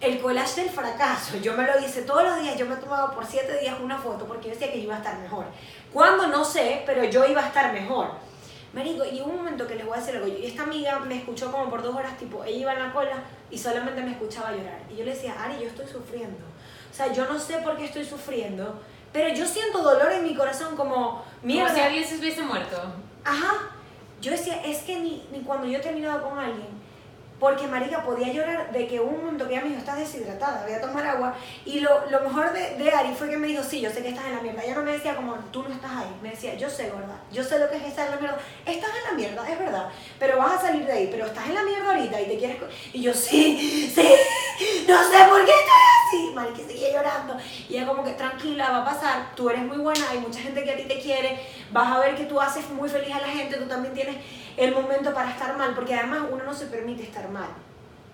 [0.01, 3.14] el collage del fracaso, yo me lo hice todos los días, yo me he tomado
[3.14, 5.46] por siete días una foto porque yo decía que yo iba a estar mejor.
[5.92, 8.11] Cuando no sé, pero yo iba a estar mejor.
[8.77, 11.17] Marico, y hubo un momento que les voy a decir algo, y esta amiga me
[11.17, 14.53] escuchó como por dos horas, tipo, ella iba en la cola y solamente me escuchaba
[14.53, 14.83] llorar.
[14.93, 16.45] Y yo le decía, Ari, yo estoy sufriendo.
[16.93, 18.79] O sea, yo no sé por qué estoy sufriendo,
[19.15, 21.69] pero yo siento dolor en mi corazón como, mierda.
[21.69, 22.77] Como si alguien se hubiese muerto.
[23.25, 23.55] Ajá.
[24.21, 26.69] Yo decía, es que ni, ni cuando yo he terminado con alguien,
[27.38, 30.72] porque Marica podía llorar de que un momento que ella me dijo, estás deshidratada, voy
[30.72, 31.35] a tomar agua.
[31.66, 34.09] Y lo, lo mejor de, de, Ari fue que me dijo, sí, yo sé que
[34.09, 34.62] estás en la mierda.
[34.62, 36.16] Ella no me decía como, tú no estás ahí.
[36.22, 38.38] Me decía, yo sé, gorda, yo sé lo que es estar en la mierda.
[38.64, 41.09] Estás en la mierda, es verdad, pero vas a salir de ahí.
[41.11, 42.57] Pero estás en la mierda ahorita y te quieres...
[42.94, 44.09] Y yo, sí, sí,
[44.88, 46.33] no sé por qué estoy así.
[46.35, 47.37] Marica seguía llorando.
[47.68, 50.64] Y ella como que, tranquila, va a pasar, tú eres muy buena, hay mucha gente
[50.64, 51.38] que a ti te quiere,
[51.70, 54.16] vas a ver que tú haces muy feliz a la gente, tú también tienes
[54.57, 57.49] el momento para estar mal, porque además uno no se permite estar mal.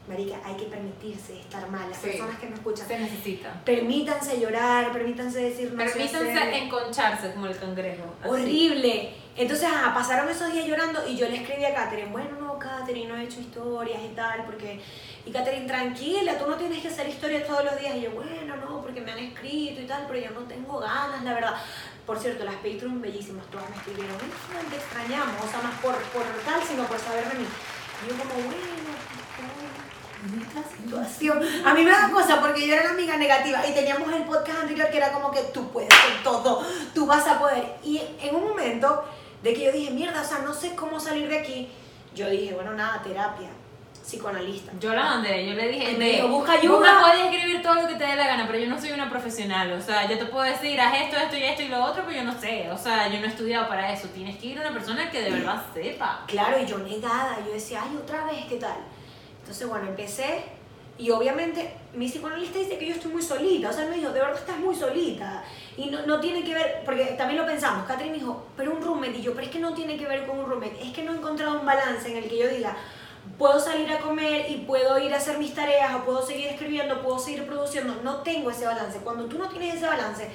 [0.09, 1.89] Marica, hay que permitirse estar mal.
[1.89, 2.09] Las Sí.
[2.09, 3.53] personas que me escuchan, Se necesita.
[3.65, 6.55] permítanse llorar, permítanse decir no Permítanse hacer.
[6.55, 8.03] enconcharse como el cangrejo.
[8.21, 8.29] así.
[8.29, 9.15] Horrible.
[9.37, 13.09] Entonces, ajá, pasaron esos días llorando y yo le escribí a Katherine, bueno, no, Katherine,
[13.09, 14.81] no he hecho historias y tal, porque...
[15.25, 17.95] Y Katherine, tranquila, tú no tienes que hacer historias todos los días.
[17.97, 21.23] Y yo, bueno, no, porque me han escrito y tal, pero yo no tengo ganas,
[21.23, 21.55] la verdad.
[22.07, 25.95] Por cierto, las Patreon bellísimas, todas me escribieron, "Ay, te extrañamos, o sea, más por,
[25.95, 27.47] por tal, sino por saber de mí.
[27.47, 28.57] Y yo como, bueno,
[30.41, 31.41] esta situación.
[31.65, 34.61] A mí me da cosa porque yo era la amiga negativa y teníamos el podcast
[34.61, 37.77] anterior que era como que tú puedes con todo, tú vas a poder.
[37.83, 39.05] Y en un momento
[39.43, 41.69] de que yo dije, mierda, o sea, no sé cómo salir de aquí,
[42.15, 43.49] yo dije, bueno, nada, terapia,
[44.03, 44.73] psicoanalista.
[44.81, 46.95] Yo la mandé, yo le dije, me "Ve, dijo, busca Vos ayuda".
[46.95, 49.09] me puedes escribir todo lo que te dé la gana, pero yo no soy una
[49.09, 49.73] profesional.
[49.73, 52.19] O sea, yo te puedo decir, haz esto, esto y esto y lo otro, pero
[52.19, 52.69] yo no sé.
[52.71, 54.09] O sea, yo no he estudiado para eso.
[54.09, 56.25] Tienes que ir a una persona que de verdad sepa.
[56.27, 58.77] Claro, y yo negada, yo decía, ay, otra vez, ¿qué tal?
[59.41, 60.43] Entonces, bueno, empecé
[60.99, 64.21] y obviamente mi psicoanalista dice que yo estoy muy solita, o sea, me dijo, de
[64.21, 65.43] verdad estás muy solita.
[65.77, 68.83] Y no, no tiene que ver, porque también lo pensamos, Catherine me dijo, pero un
[68.83, 71.03] roommate, y yo, pero es que no tiene que ver con un roommate, es que
[71.03, 72.77] no he encontrado un balance en el que yo diga,
[73.39, 77.03] puedo salir a comer y puedo ir a hacer mis tareas, o puedo seguir escribiendo,
[77.03, 78.99] puedo seguir produciendo, no tengo ese balance.
[78.99, 80.31] Cuando tú no tienes ese balance,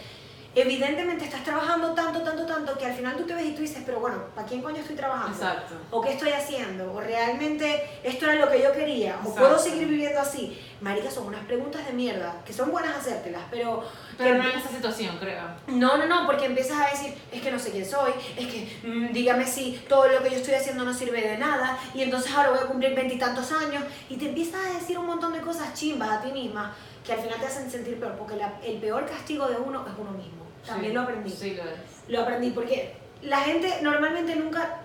[0.62, 3.84] evidentemente estás trabajando tanto, tanto, tanto, que al final tú te ves y tú dices,
[3.86, 5.34] pero bueno, ¿para quién coño estoy trabajando?
[5.36, 5.76] Exacto.
[5.92, 9.40] o qué estoy haciendo, o realmente esto era lo que yo quería, o Exacto.
[9.40, 10.60] puedo seguir viviendo así.
[10.80, 13.84] Marica, son unas preguntas de mierda, que son buenas hacértelas, pero...
[14.18, 15.42] Pero que- no en esa situación, creo.
[15.68, 18.80] no, no, no, porque empiezas a decir, es que no sé quién soy, es que
[18.88, 22.32] mm, dígame si todo lo que yo estoy haciendo no sirve de nada, y entonces
[22.36, 25.74] ahora voy a cumplir veintitantos años, y te empiezas a decir un montón de cosas
[25.74, 29.06] chimbas a ti misma, que al final te hacen sentir peor, porque la- el peor
[29.08, 30.37] castigo de uno es uno mismo.
[30.68, 31.30] También Sí, lo aprendí.
[31.30, 31.80] Sí, lo es.
[32.10, 34.82] Lo aprendí porque la gente normalmente nunca,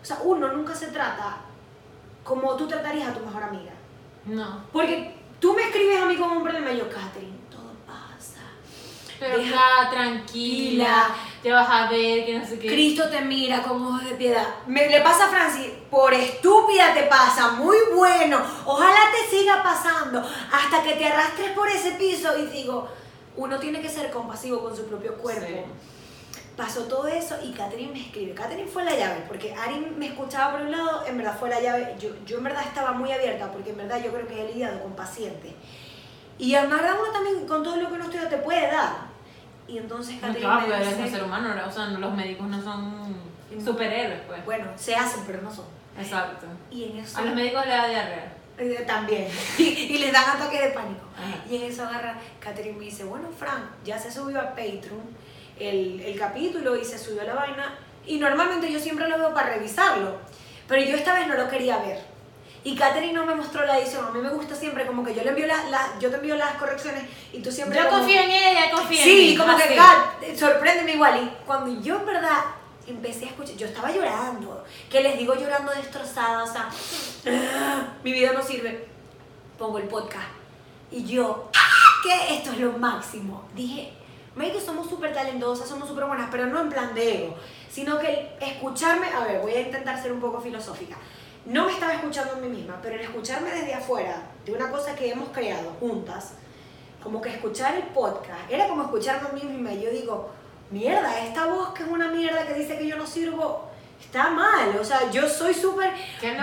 [0.00, 1.38] o sea, uno nunca se trata
[2.22, 3.72] como tú tratarías a tu mejor amiga.
[4.26, 4.64] No.
[4.72, 8.40] Porque tú me escribes a mí con un problema y yo, Catherine, todo pasa.
[9.18, 11.08] Pero Deja- acá, tranquila,
[11.42, 12.68] te vas a ver, que no sé qué.
[12.68, 14.46] Cristo te mira con ojos de piedad.
[14.66, 18.40] Me, le pasa a Francis, por estúpida te pasa, muy bueno.
[18.64, 20.20] Ojalá te siga pasando
[20.52, 22.88] hasta que te arrastres por ese piso y digo,
[23.36, 25.46] uno tiene que ser compasivo con su propio cuerpo.
[25.46, 26.40] Sí.
[26.56, 28.34] Pasó todo eso y Catherine me escribe.
[28.34, 31.60] Catherine fue la llave, porque Ari me escuchaba por un lado, en verdad fue la
[31.60, 31.96] llave.
[31.98, 34.82] Yo, yo en verdad estaba muy abierta, porque en verdad yo creo que he lidiado
[34.82, 35.52] con pacientes.
[36.38, 39.12] Y verdad uno también con todo lo que uno estudia te puede dar.
[39.66, 42.14] Y entonces No, Catherine claro, me porque eres un dice, ser humano, o sea, los
[42.14, 43.16] médicos no son
[43.64, 44.44] superhéroes, pues.
[44.44, 45.64] bueno, se hacen, pero no son.
[45.98, 46.46] Exacto.
[46.70, 47.18] Y en eso...
[47.18, 48.41] A los médicos le da diarrea.
[48.70, 49.26] Eh, También.
[49.58, 51.00] Y, y les dan ataques de pánico.
[51.16, 51.44] Ajá.
[51.50, 55.02] Y en eso agarra, Catherine me dice, bueno, Frank, ya se subió a Patreon
[55.58, 57.78] el, el capítulo y se subió la vaina.
[58.06, 60.16] Y normalmente yo siempre lo veo para revisarlo.
[60.68, 62.00] Pero yo esta vez no lo quería ver.
[62.64, 64.04] Y Catherine no me mostró la edición.
[64.06, 66.36] A mí me gusta siempre como que yo le envío las, las- yo te envío
[66.36, 67.76] las correcciones y tú siempre...
[67.78, 69.36] Yo como- confío en ella, confío en Sí, mí.
[69.36, 69.74] como que así.
[69.74, 71.22] Kat, sorpréndeme igual.
[71.24, 72.38] Y cuando yo en verdad
[72.86, 76.68] empecé a escuchar, yo estaba llorando, que les digo llorando destrozada, o sea,
[78.02, 78.88] mi vida no sirve.
[79.58, 80.28] Pongo el podcast
[80.90, 81.50] y yo,
[82.02, 83.44] que esto es lo máximo.
[83.54, 83.92] Dije,
[84.36, 87.36] que somos súper talentosas, somos súper buenas, pero no en plan de ego,
[87.70, 90.96] sino que escucharme, a ver, voy a intentar ser un poco filosófica.
[91.44, 94.94] no me estaba escuchando a mí misma, pero el escucharme desde afuera de una cosa
[94.94, 96.34] que hemos creado juntas,
[97.02, 100.30] como que escuchar el podcast, era como escucharme a mí misma y yo digo,
[100.72, 103.68] mierda, esta voz que es una mierda que dice que yo no sirvo,
[104.00, 105.92] está mal, o sea, yo soy súper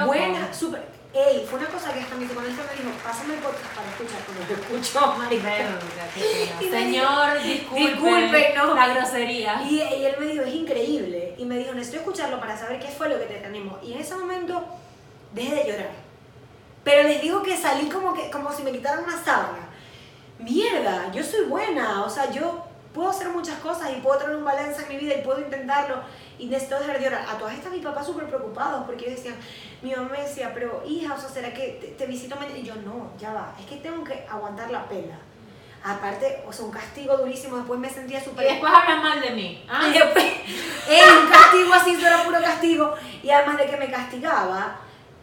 [0.06, 1.00] buena, súper...
[1.12, 4.22] Ey, fue una cosa que hasta mi psicoanalista me dijo, pásame el podcast para escuchar,
[4.26, 5.50] como yo escucho, marica.
[6.70, 8.76] Señor, disculpe, Disculpe, no.
[8.76, 9.64] la grosería.
[9.64, 11.34] Y, y él me dijo, es increíble.
[11.40, 13.80] Y me dijo, necesito escucharlo para saber qué fue lo que te animó.
[13.82, 14.64] Y en ese momento
[15.34, 15.90] dejé de llorar.
[16.84, 19.68] Pero les digo que salí como, que, como si me quitaran una sábana.
[20.38, 22.04] Mierda, yo soy buena.
[22.06, 22.69] O sea, yo
[23.00, 26.02] puedo hacer muchas cosas y puedo tener un balance en mi vida y puedo intentarlo.
[26.38, 27.26] Y necesito dejar de llorar.
[27.30, 29.38] A todas estas mis papás súper preocupados porque ellos decían,
[29.82, 32.58] mi mamá me decía, pero hija, o sea, ¿será que te, te visito mañana?
[32.58, 33.54] Y yo, no, ya va.
[33.58, 35.18] Es que tengo que aguantar la pena.
[35.82, 37.56] Aparte, o sea, un castigo durísimo.
[37.56, 38.46] Después me sentía Y súper...
[38.46, 39.64] después hablan mal de mí.
[39.70, 40.26] Ah, Y después,
[40.90, 42.96] era un castigo así, eso era puro castigo.
[43.24, 44.76] Y además de que me castigaba,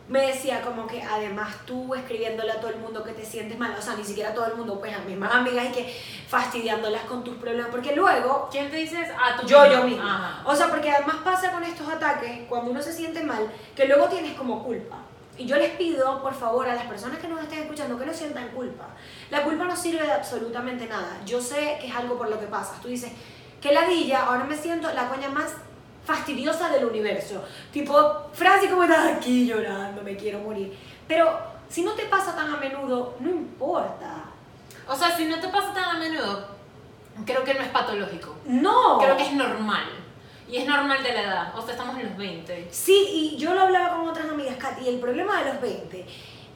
[0.09, 3.75] me decía como que además tú escribiéndole a todo el mundo que te sientes mal,
[3.77, 6.01] o sea, ni siquiera a todo el mundo, pues a mis más amigas y que
[6.29, 9.09] fastidiándolas con tus problemas, porque luego ¿Quién te dices?
[9.11, 10.15] A tu yo, yo misma.
[10.15, 10.49] Ajá.
[10.49, 14.09] O sea, porque además pasa con estos ataques, cuando uno se siente mal, que luego
[14.09, 14.99] tienes como culpa.
[15.39, 18.15] Y yo les pido, por favor, a las personas que nos estén escuchando, que no
[18.15, 18.87] sientan culpa.
[19.31, 21.21] La culpa no sirve de absolutamente nada.
[21.27, 22.81] Yo sé que es algo por lo que pasas.
[22.81, 23.13] Tú dices,
[23.61, 25.57] que ladilla, ahora me siento la coña más
[26.07, 27.45] fastidiosa del universo.
[27.73, 30.73] Tipo, Francis, como estás aquí llorando, me quiero morir.
[31.07, 31.39] Pero
[31.69, 34.25] si no te pasa tan a menudo, no importa.
[34.89, 36.47] O sea, si no te pasa tan a menudo,
[37.25, 38.37] creo que no es patológico.
[38.47, 38.99] No.
[38.99, 39.89] Creo que es normal.
[40.49, 41.59] Y es normal de la edad.
[41.59, 42.69] O sea, estamos en los 20.
[42.71, 46.07] Sí, y yo lo hablaba con otras amigas, Kat, y el problema de los 20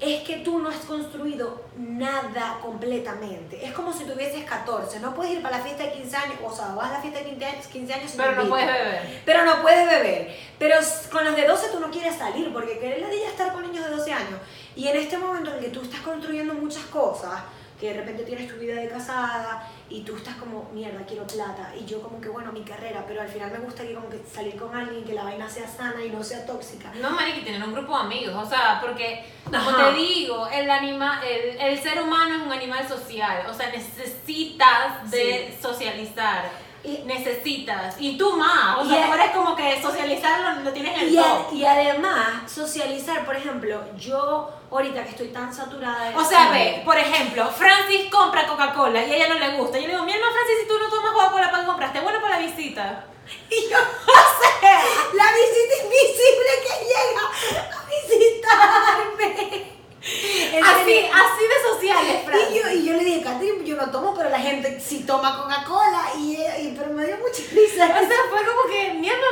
[0.00, 3.64] es que tú no has construido nada completamente.
[3.64, 6.54] Es como si tuvieses 14, no puedes ir para la fiesta de 15 años, o
[6.54, 9.22] sea, vas a la fiesta de 15 años, 15 años Pero no puedes beber.
[9.26, 10.36] Pero no puedes beber.
[10.58, 10.76] Pero
[11.12, 13.84] con los de 12 tú no quieres salir porque querés la de estar con niños
[13.84, 14.40] de 12 años.
[14.74, 17.42] Y en este momento en el que tú estás construyendo muchas cosas,
[17.80, 21.72] que de repente tienes tu vida de casada y tú estás como, mierda, quiero plata.
[21.80, 24.56] Y yo como que, bueno, mi carrera, pero al final me gustaría como que salir
[24.56, 26.92] con alguien que la vaina sea sana y no sea tóxica.
[27.00, 29.90] No, marica, tener un grupo de amigos, o sea, porque, como Ajá.
[29.90, 35.10] te digo, el, anima, el, el ser humano es un animal social, o sea, necesitas
[35.10, 36.50] de socializar,
[36.82, 40.94] Y- necesitas, y tú más, o sea, a- tú eres como que socializar lo, tienes
[40.94, 41.52] en el Y, a- top.
[41.52, 46.80] y además, socializar, por ejemplo, yo ahorita que estoy tan saturada de O sea, ve,
[46.84, 49.78] por ejemplo, Francis compra Coca-Cola y a ella no le gusta.
[49.78, 52.00] Yo le digo, mi hermano Francis, si tú no tomas Coca-Cola, ¿para qué compraste?
[52.00, 53.04] Bueno, para la visita.
[53.50, 57.24] Y yo, o sea, la visita invisible que llega
[57.70, 59.79] a visitarme.
[60.02, 62.62] Así, así de sociales, Y Francis.
[62.62, 66.02] yo, y yo le dije, Catherine, yo no tomo, pero la gente sí toma Coca-Cola.
[66.18, 67.84] Y, y- pero me dio mucha risa.
[67.86, 69.26] O sea, fue como que mi alma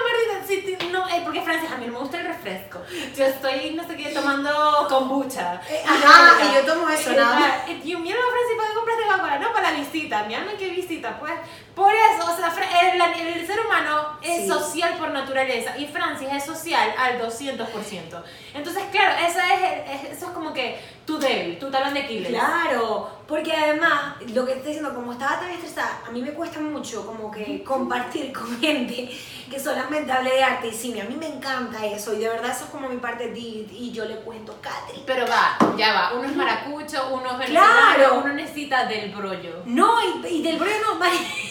[0.47, 2.81] sí, no, eh, porque Francis, a mí no me gusta el refresco.
[3.17, 5.61] Yo estoy, no sé qué, tomando kombucha.
[5.69, 8.69] Eh, Y ajá, y yo tomo eso, y nada Y yo, mi alma Francis, ¿para
[8.71, 9.39] qué compraste Coca-Cola?
[9.39, 10.23] No, para la visita.
[10.25, 11.19] Mi alma, ¿qué visita?
[11.19, 11.35] Pues,
[11.75, 14.49] por eso, o sea, Fra- el, el ser humano es Sí.
[14.49, 18.23] social por naturaleza y Francis es social al 200%.
[18.55, 22.29] Entonces, claro, eso es, es- eso es como que tu débil, tu talón de Aquiles.
[22.31, 26.61] Claro, porque además, lo que estoy diciendo, como estaba tan estresada, a mí me cuesta
[26.61, 29.11] mucho como que compartir con gente
[29.51, 31.01] que solamente hable de arte y cine.
[31.03, 33.91] A mí me encanta eso y de verdad eso es como mi parte de y
[33.93, 35.03] yo le cuento, Catri.
[35.07, 36.13] Pero va, ya va.
[36.15, 38.21] Uno es maracucho, uno es venezolano, Claro.
[38.23, 39.63] uno necesita del brollo.
[39.65, 40.99] No, y, y del brollo no.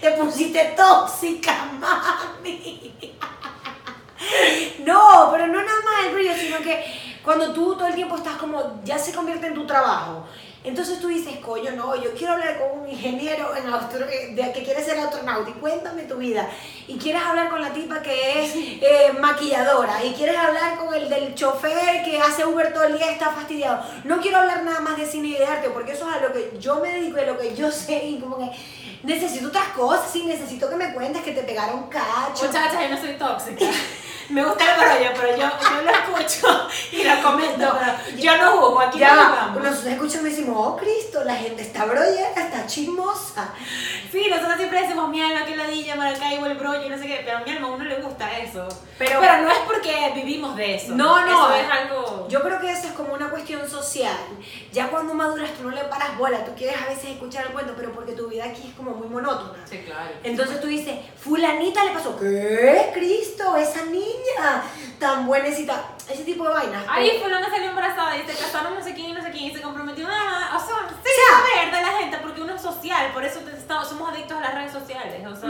[0.00, 2.92] Te pusiste tóxica, mami.
[4.84, 8.36] No, pero no nada más el brollo, sino que cuando tú todo el tiempo estás
[8.36, 10.26] como, ya se convierte en tu trabajo.
[10.64, 14.52] Entonces tú dices, coño, no, yo quiero hablar con un ingeniero en astro- eh, de,
[14.52, 16.48] que quiere ser astronauta y cuéntame tu vida.
[16.86, 21.08] Y quieres hablar con la tipa que es eh, maquilladora y quieres hablar con el
[21.08, 23.82] del chofer que hace Uber todo el día y está fastidiado.
[24.04, 26.32] No quiero hablar nada más de cine y de arte porque eso es a lo
[26.32, 28.50] que yo me dedico y a lo que yo sé y como que
[29.02, 32.46] necesito otras cosas, sí, necesito que me cuentes que te pegaron cacho.
[32.46, 33.64] Muchachas, yo no soy tóxica.
[34.32, 37.78] Me gusta el brollo, pero yo, yo lo escucho y lo comento.
[37.78, 39.62] pero yo no juzgo, aquí ya, no jugamos.
[39.62, 43.52] nosotros escuchamos y decimos, oh Cristo, la gente está brollera, está chismosa.
[44.10, 47.38] Sí, nosotros siempre decimos mi alma, que ladilla, Maracaibo, el brollo, no sé qué, pero
[47.38, 48.66] a mi alma a uno le gusta eso.
[48.98, 50.94] Pero- no es porque vivimos de eso.
[50.94, 51.48] No, no.
[51.48, 52.28] Eso es algo...
[52.28, 54.16] Yo creo que eso es como una cuestión social.
[54.72, 57.74] Ya cuando maduras tú no le paras bola, tú quieres a veces escuchar el cuento,
[57.76, 59.66] pero porque tu vida aquí es como muy monótona.
[59.68, 60.10] Sí, claro.
[60.22, 62.90] Entonces tú dices, fulanita le pasó, ¿qué?
[62.94, 64.21] Cristo, esa niña
[64.98, 65.84] tan buenecita.
[66.10, 66.84] Ese tipo de vainas.
[66.88, 69.54] Ahí fulana salió embarazada y se casaron no sé quién y no sé quién y
[69.54, 70.56] se comprometió nada.
[70.56, 73.52] O sea, sí, O sea- de la gente porque uno es social, por eso te-
[73.52, 75.26] estamos- somos adictos a las redes sociales.
[75.26, 75.48] O sea.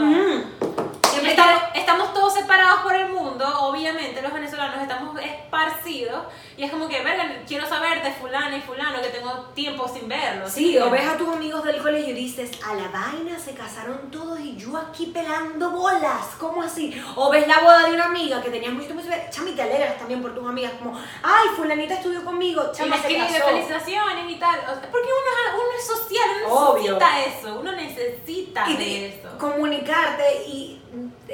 [1.25, 5.17] Estamos, estamos todos separados por el mundo, obviamente los venezolanos estamos
[5.49, 6.23] conocidos
[6.57, 10.07] y es como que, verga, quiero saber de fulano y fulano que tengo tiempo sin
[10.07, 10.51] verlos.
[10.51, 14.11] Sí, o ves a tus amigos del colegio y dices, a la vaina se casaron
[14.11, 17.01] todos y yo aquí pelando bolas, ¿cómo así?
[17.15, 19.61] O ves la boda de una amiga que tenías mucho tiempo sin ver, chami, te
[19.63, 23.45] alegras también por tus amigas, como, ay, fulanita estudió conmigo, chama, se casó.
[23.45, 24.59] felicitaciones y tal.
[24.59, 26.93] O sea, porque uno, es- uno es social, uno Obvio.
[26.99, 29.37] necesita eso, uno necesita y de eso.
[29.39, 30.79] comunicarte y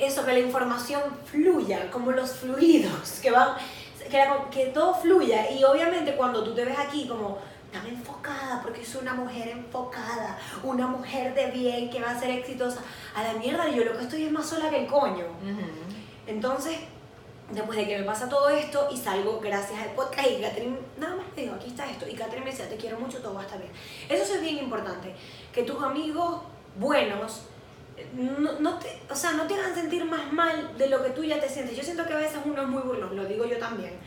[0.06, 3.50] eso, que la información fluya, como los fluidos, que van,
[4.10, 5.50] que, la- que todo fluya.
[5.52, 7.38] Y obviamente cuando tú te ves aquí como
[7.72, 12.32] tan enfocada, porque es una mujer enfocada, una mujer de bien que va a ser
[12.32, 12.82] exitosa,
[13.16, 15.26] a la mierda, yo lo que estoy es más sola que el coño.
[16.28, 16.78] Entonces,
[17.52, 21.16] después de que me pasa todo esto y salgo gracias al podcast y Catherine nada
[21.16, 23.42] más me dijo, aquí está esto, y Catherine me decía, te quiero mucho, todo va
[23.42, 23.72] a estar bien.
[24.10, 25.16] Eso es bien importante,
[25.54, 26.42] que tus amigos
[26.80, 27.44] buenos
[28.14, 31.24] no, no te, o sea, no te hagan sentir más mal de lo que tú
[31.24, 31.76] ya te sientes.
[31.76, 33.98] Yo siento que a veces uno es muy burlón, lo digo yo también.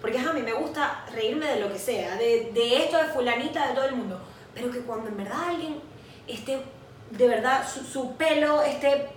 [0.00, 3.68] Porque a mí me gusta reírme de lo que sea, de, de esto, de fulanita,
[3.68, 4.20] de todo el mundo.
[4.54, 5.80] Pero que cuando en verdad alguien
[6.26, 6.60] esté,
[7.10, 9.08] de verdad, su, su pelo esté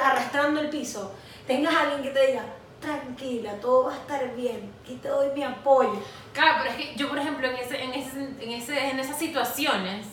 [0.00, 1.12] arrastrando el piso,
[1.46, 2.44] tengas a alguien que te diga,
[2.80, 6.00] tranquila, todo va a estar bien, que te doy mi apoyo.
[6.32, 9.18] Claro, pero es que yo, por ejemplo, en, ese, en, ese, en, ese, en esas
[9.18, 10.06] situaciones,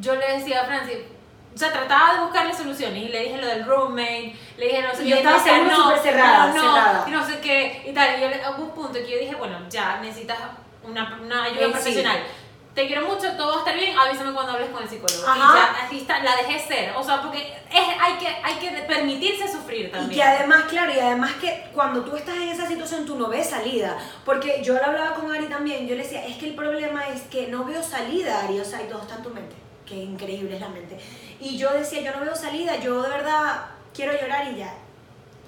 [0.00, 0.98] yo le decía a Francis,
[1.58, 4.94] o sea, trataba de buscarle soluciones y le dije lo del roommate, le dije no
[4.94, 7.04] sé qué, yo estaba decía, no, cerrada, no, cerrada.
[7.04, 8.16] y no sé qué, y tal.
[8.16, 10.38] Y yo le, hubo un punto que yo dije, bueno, ya necesitas
[10.84, 11.72] una, una ayuda Eh, sí.
[11.72, 12.18] profesional.
[12.76, 15.26] Te quiero mucho, todo va a estar bien, avísame cuando hables con el psicólogo.
[15.26, 15.34] Ajá.
[15.34, 16.92] Y ya, así está, la dejé ser.
[16.96, 17.38] O sea, porque
[17.72, 20.12] es, hay, que, hay que permitirse sufrir también.
[20.12, 23.26] Y que además, claro, y además que cuando tú estás en esa situación tú no
[23.26, 23.98] ves salida.
[24.24, 27.22] Porque yo lo hablaba con Ari también, yo le decía, es que el problema es
[27.22, 29.56] que no veo salida, Ari, o sea, y todo está en tu mente.
[29.88, 30.98] Qué increíble es la mente.
[31.40, 34.74] Y yo decía, yo no veo salida, yo de verdad quiero llorar y ya.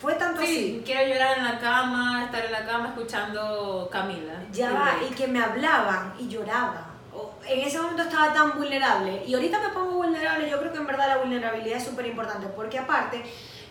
[0.00, 0.82] Fue tanto Sí, así.
[0.84, 4.32] quiero llorar en la cama, estar en la cama escuchando Camila.
[4.50, 6.86] Ya va, y que me hablaban y lloraba.
[7.12, 9.22] O- En ese momento estaba tan vulnerable.
[9.26, 10.48] Y ahorita me pongo vulnerable.
[10.48, 12.46] Yo creo que en verdad la vulnerabilidad es súper importante.
[12.56, 13.22] Porque aparte,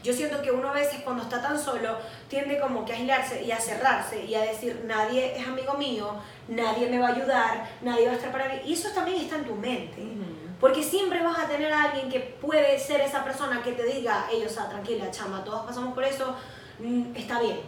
[0.03, 3.43] yo siento que uno a veces cuando está tan solo tiende como que a aislarse
[3.43, 6.13] y a cerrarse y a decir, nadie es amigo mío,
[6.47, 8.61] nadie me va a ayudar, nadie va a estar para mí.
[8.65, 9.99] Y eso también está en tu mente.
[10.01, 10.28] Ujú.
[10.59, 14.27] Porque siempre vas a tener a alguien que puede ser esa persona que te diga,
[14.31, 16.35] ellos, o sea, tranquila, chama, todos pasamos por eso,
[16.79, 17.61] mm, está bien.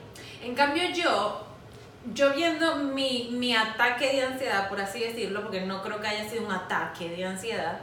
[0.43, 1.41] En cambio yo,
[2.13, 6.29] yo viendo mi, mi ataque de ansiedad, por así decirlo, porque no creo que haya
[6.29, 7.79] sido un ataque de ansiedad,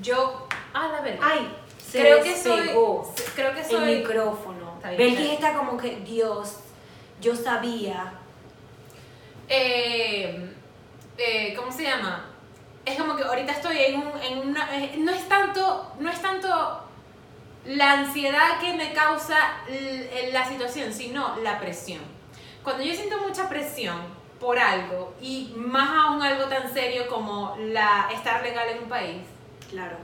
[0.00, 1.50] yo, a la verdad, Ay,
[1.84, 2.68] se creo que soy,
[3.34, 4.74] creo que el soy, micrófono.
[4.76, 6.58] Está bien, Belkis está está como que, Dios,
[7.20, 8.12] yo sabía.
[9.48, 10.52] eh,
[11.18, 12.33] eh, ¿cómo se llama?
[12.84, 16.20] Es como que ahorita estoy en, un, en una, eh, no es tanto, no es
[16.20, 16.80] tanto
[17.66, 19.36] la ansiedad que me causa
[19.68, 22.02] l- la situación, sino la presión.
[22.62, 23.96] Cuando yo siento mucha presión
[24.38, 29.22] por algo, y más aún algo tan serio como la estar legal en un país,
[29.70, 29.96] Claro.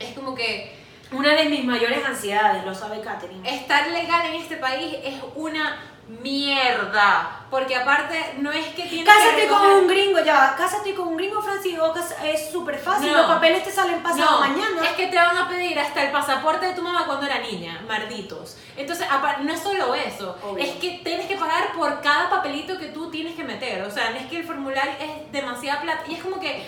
[0.00, 3.48] es como que Una de mis mayores ansiedades, lo sabe Katherine.
[3.48, 5.76] estar legal en este país es una
[6.08, 7.40] mierda.
[7.50, 10.56] Porque aparte, no es que tienes Cásate que con recoger- un gringo, ya va.
[10.56, 13.12] Cásate con un gringo, Francis, o cas- es súper fácil.
[13.12, 13.18] No.
[13.18, 14.82] Los papeles te salen pasado No, mañana.
[14.84, 17.80] Es que te van a pedir hasta el pasaporte de tu mamá cuando era niña,
[17.86, 18.56] marditos.
[18.76, 19.06] Entonces,
[19.42, 20.64] no es solo eso, Obvio.
[20.64, 23.82] es que tienes que pagar por cada papelito que tú tienes que meter.
[23.82, 26.02] O sea, no es que el formulario es demasiada plata.
[26.08, 26.66] Y es como que,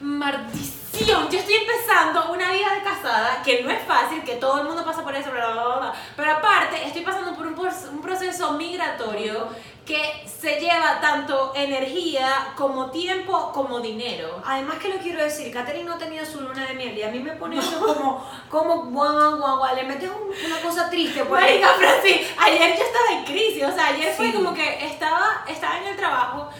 [0.00, 4.66] maldición, yo estoy empezando una vida de casada que no es fácil, que todo el
[4.66, 5.92] mundo pasa por eso, bla, bla, bla.
[6.16, 9.48] Pero aparte, estoy pasando por un, un proceso migratorio
[9.86, 14.42] que se lleva tanto energía como tiempo como dinero.
[14.44, 17.20] Además que lo quiero decir, Katherine no tenía su luna de miel y a mí
[17.20, 21.40] me pone eso como, como guau, guau, guau, le metes un- una cosa triste por.
[21.40, 21.70] Marica,
[22.02, 24.32] sí, ayer yo estaba en crisis, o sea, ayer fue Sí.
[24.32, 26.50] como que estaba, estaba en el trabajo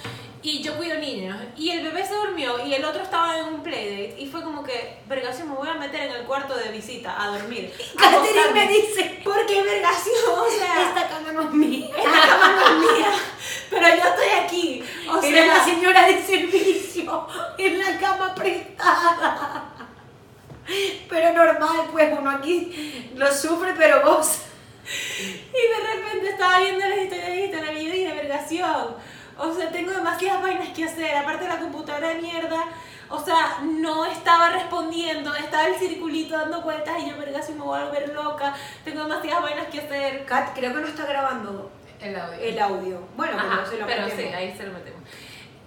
[0.42, 3.62] y yo cuido niños y el bebé se durmió y el otro estaba en un
[3.62, 7.20] playdate y fue como que, vergación, me voy a meter en el cuarto de visita
[7.20, 7.72] a dormir.
[7.96, 8.66] acostarme.
[8.66, 10.14] me dice, ¿Por qué vergación?
[10.38, 11.88] O sea, esta cama no es mía.
[11.96, 13.12] esta cama no es mía,
[13.70, 14.84] pero yo estoy aquí.
[15.10, 17.26] O Eres la sea, señora de servicio
[17.58, 19.64] en la cama prestada.
[21.08, 24.42] Pero normal, pues uno aquí lo sufre, pero vos.
[24.86, 29.17] Y de repente estaba viendo las historias de Instagram y yo dije, vergación.
[29.38, 31.16] O sea, tengo demasiadas vainas que hacer.
[31.16, 32.64] Aparte de la computadora de mierda.
[33.10, 35.34] O sea, no estaba respondiendo.
[35.34, 38.54] Estaba el circulito dando vueltas y yo, vergación, me voy a volver loca.
[38.84, 40.24] Tengo demasiadas vainas que hacer.
[40.26, 41.70] Kat, creo que no está grabando
[42.00, 42.38] El audio.
[42.40, 43.08] el audio.
[43.16, 44.22] Bueno, Ajá, pero se lo pero metemos.
[44.30, 45.00] sí, ahí se lo metemos.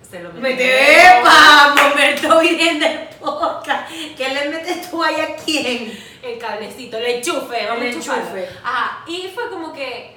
[0.07, 0.49] Se lo metemos.
[0.49, 3.89] Mete, vamos, me estoy viendo el podcast.
[4.17, 5.97] ¿Qué le metes tú ahí a quién?
[6.22, 8.47] el cablecito, el enchufe, vamos El enchufe.
[8.63, 10.15] Ajá, y fue como que,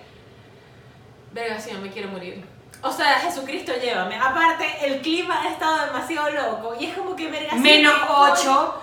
[1.33, 2.45] vergación, me quiero morir.
[2.85, 4.17] O sea, Jesucristo llévame.
[4.17, 6.75] Aparte, el clima ha estado demasiado loco.
[6.79, 8.81] Y es como que, verga, Menos ¿qué coño- 8.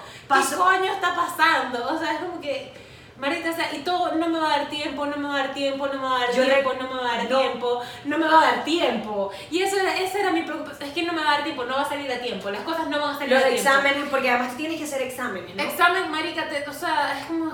[0.49, 1.87] ¿Qué coño está pasando?
[1.93, 2.73] O sea, es como que.
[3.17, 5.37] Marita, o sea, y todo, no me va a dar tiempo, no me va a
[5.43, 7.37] dar tiempo, no me va a dar Yo tiempo, no me va a dar no.
[7.39, 9.31] tiempo, no me va a dar tiempo.
[9.51, 11.63] Y eso era, esa era mi preocupación, es que no me va a dar tiempo,
[11.65, 13.69] no va a salir a tiempo, las cosas no van a salir Los a tiempo.
[13.69, 15.61] exámenes, porque además tú tienes que hacer exámenes, ¿no?
[15.61, 17.51] Examen, marica, te, o sea, es como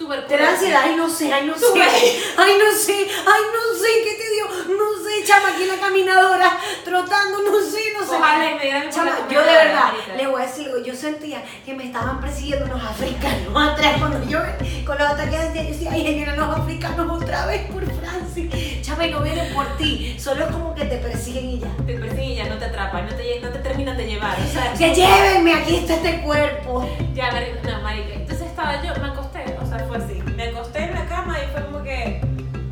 [0.00, 3.88] Te da ansiedad, ay no sé, ay no sé, ay no sé, ay no sé,
[4.02, 4.46] ¿qué te dio?
[4.74, 8.16] No sé, chama, aquí en la caminadora, trotando, no sé, no sé.
[8.16, 11.44] Ojalá y me dieran Chama, yo de verdad, les voy a decir algo, yo sentía
[11.66, 14.38] que me estaban persiguiendo unos africanos atrás, cuando yo
[14.86, 18.80] con los ataques de yo decía, ay, vienen los africanos otra vez por Francis.
[18.80, 21.68] Chama, y no vienen por ti, solo es como que te persiguen y ya.
[21.86, 24.50] Te persiguen y ya no te atrapan, no te, no te terminan de llevar, o
[24.50, 26.88] sea, Ya llévenme, aquí está este cuerpo.
[27.14, 28.14] Ya, no, marica.
[28.14, 29.39] Entonces estaba yo, me acosté,
[29.70, 30.22] sea, fue así.
[30.36, 32.20] Me acosté en la cama y fue como que,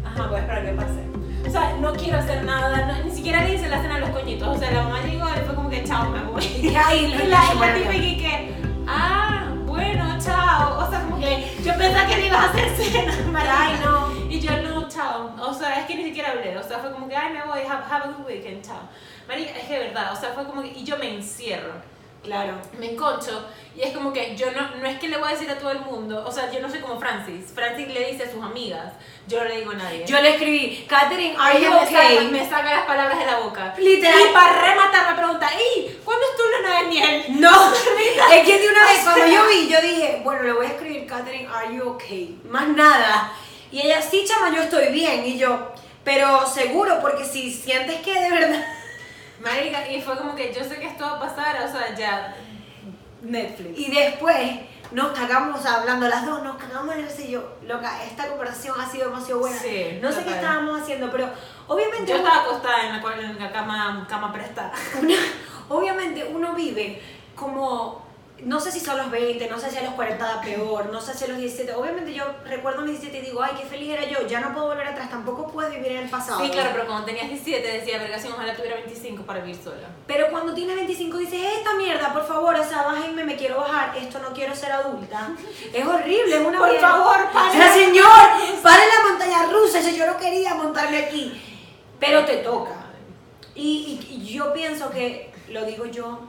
[0.04, 1.08] ajá, voy a esperar que pase.
[1.46, 4.10] O sea, no quiero hacer nada, no- ni siquiera le hice la cena a los
[4.10, 4.48] coñitos.
[4.56, 6.44] O sea, la mamá llegó y fue como que, chao, me voy.
[6.44, 8.54] Y ahí, Y la, la tipa y que,
[8.86, 10.84] ah, bueno, chao.
[10.86, 13.12] O sea, como que yo pensaba que le ibas a hacer cena.
[13.58, 14.08] Ay, no.
[14.30, 15.34] Y yo, no, chao.
[15.40, 16.56] O sea, es que ni siquiera hablé.
[16.58, 18.80] O sea, fue como que, ay, me voy, have, have a good weekend, chao.
[19.26, 21.72] Marica, es que verdad, o sea, fue como que, y yo me encierro
[22.22, 22.60] Claro.
[22.78, 23.46] me enconcho
[23.78, 25.70] y es como que yo no, no es que le voy a decir a todo
[25.70, 27.52] el mundo, o sea, yo no soy como Francis.
[27.54, 28.92] Francis le dice a sus amigas,
[29.28, 30.04] yo no le digo a nadie.
[30.04, 32.28] Yo le escribí, Katherine, are you Ella me, saca, okay?
[32.28, 33.74] me saca las palabras de la boca.
[33.78, 34.20] Literal.
[34.20, 37.24] Y para rematar me pregunta, ¿y cuándo es tu luna de miel?
[37.40, 37.72] No,
[38.32, 41.06] es que de una vez cuando yo vi, yo dije, bueno, le voy a escribir,
[41.06, 42.40] Katherine, are you okay?
[42.50, 43.32] Más nada.
[43.70, 45.24] Y ella, sí, chama, yo estoy bien.
[45.24, 48.77] Y yo, pero seguro, porque si sientes que de verdad...
[49.40, 52.34] Marica, y fue como que yo sé que esto va a pasar, o sea, ya.
[53.22, 53.78] Netflix.
[53.78, 54.60] Y después
[54.92, 59.10] nos cagamos hablando las dos, nos cagamos en el yo, loca, esta conversación ha sido
[59.10, 59.56] demasiado buena.
[59.58, 61.28] Sí, no sé qué estábamos haciendo, pero
[61.66, 62.06] obviamente...
[62.12, 64.72] Yo uno- estaba acostada en la, en la cama, cama prestada.
[65.02, 65.14] una-
[65.68, 67.02] obviamente uno vive
[67.34, 68.06] como,
[68.44, 71.00] no sé si son los 20, no sé si a los 40 da peor, no
[71.00, 71.74] sé si a los 17.
[71.74, 74.66] Obviamente yo recuerdo mis 17 y digo, ay, qué feliz era yo, ya no puedo
[74.68, 76.40] volver atrás, tampoco puedes vivir en el pasado.
[76.40, 79.88] Sí, claro, pero cuando tenías 17 decía, vergación, ojalá tuviera 25 para vivir sola.
[80.06, 83.96] Pero cuando tienes 25 dices, esta mierda, por favor, o sea, bájenme, me quiero bajar,
[83.98, 85.30] esto no quiero ser adulta.
[85.72, 86.88] Es horrible, es una Por mierda.
[86.88, 87.52] favor, pare.
[87.58, 88.06] Sea, señor,
[88.62, 91.42] pare la montaña rusa, yo no quería montarme aquí.
[91.98, 92.76] Pero te toca.
[93.56, 96.20] Y, y- y yo pienso que, lo digo yo,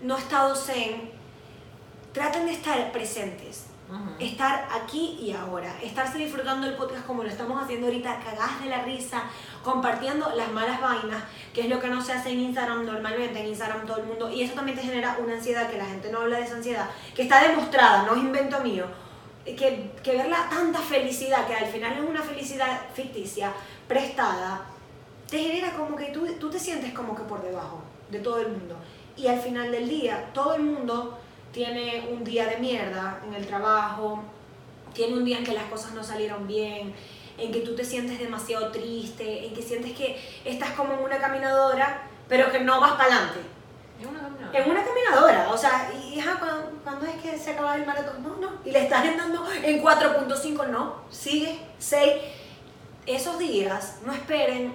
[0.00, 1.12] no he estado zen.
[2.14, 3.66] Traten de estar presentes.
[3.90, 4.14] Ujú.
[4.20, 5.74] Estar aquí y ahora.
[5.82, 9.24] Estarse disfrutando el podcast como lo estamos haciendo ahorita, cagadas de la risa,
[9.64, 13.40] compartiendo las malas vainas, que es lo que no se hace en Instagram normalmente.
[13.40, 14.30] En Instagram todo el mundo.
[14.30, 16.88] Y eso también te genera una ansiedad, que la gente no habla de esa ansiedad,
[17.16, 18.86] que está demostrada, no es invento mío.
[19.44, 23.52] Que, que ver la tanta felicidad, que al final es una felicidad ficticia,
[23.88, 24.62] prestada,
[25.28, 28.48] te genera como que tú, tú te sientes como que por debajo de todo el
[28.48, 28.76] mundo.
[29.16, 31.18] Y al final del día, todo el mundo
[31.54, 34.22] tiene un día de mierda en el trabajo,
[34.92, 36.92] tiene un día en que las cosas no salieron bien,
[37.38, 41.18] en que tú te sientes demasiado triste, en que sientes que estás como en una
[41.18, 43.40] caminadora, pero que no vas para adelante.
[44.00, 44.58] Es una caminadora.
[44.58, 48.22] En una caminadora, o sea, y ajá, ¿cuándo, cuándo es que se acaba el maratón?
[48.22, 48.58] No, no.
[48.64, 50.96] Y le estás andando en 4.5, no.
[51.10, 52.12] Sigue, 6.
[53.06, 54.74] Esos días, no esperen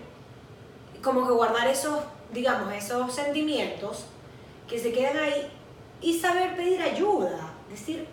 [1.04, 2.00] como que guardar esos,
[2.32, 4.06] digamos, esos sentimientos
[4.68, 5.52] que se quedan ahí
[6.02, 7.52] y saber pedir ayuda.
[7.70, 8.08] Decir,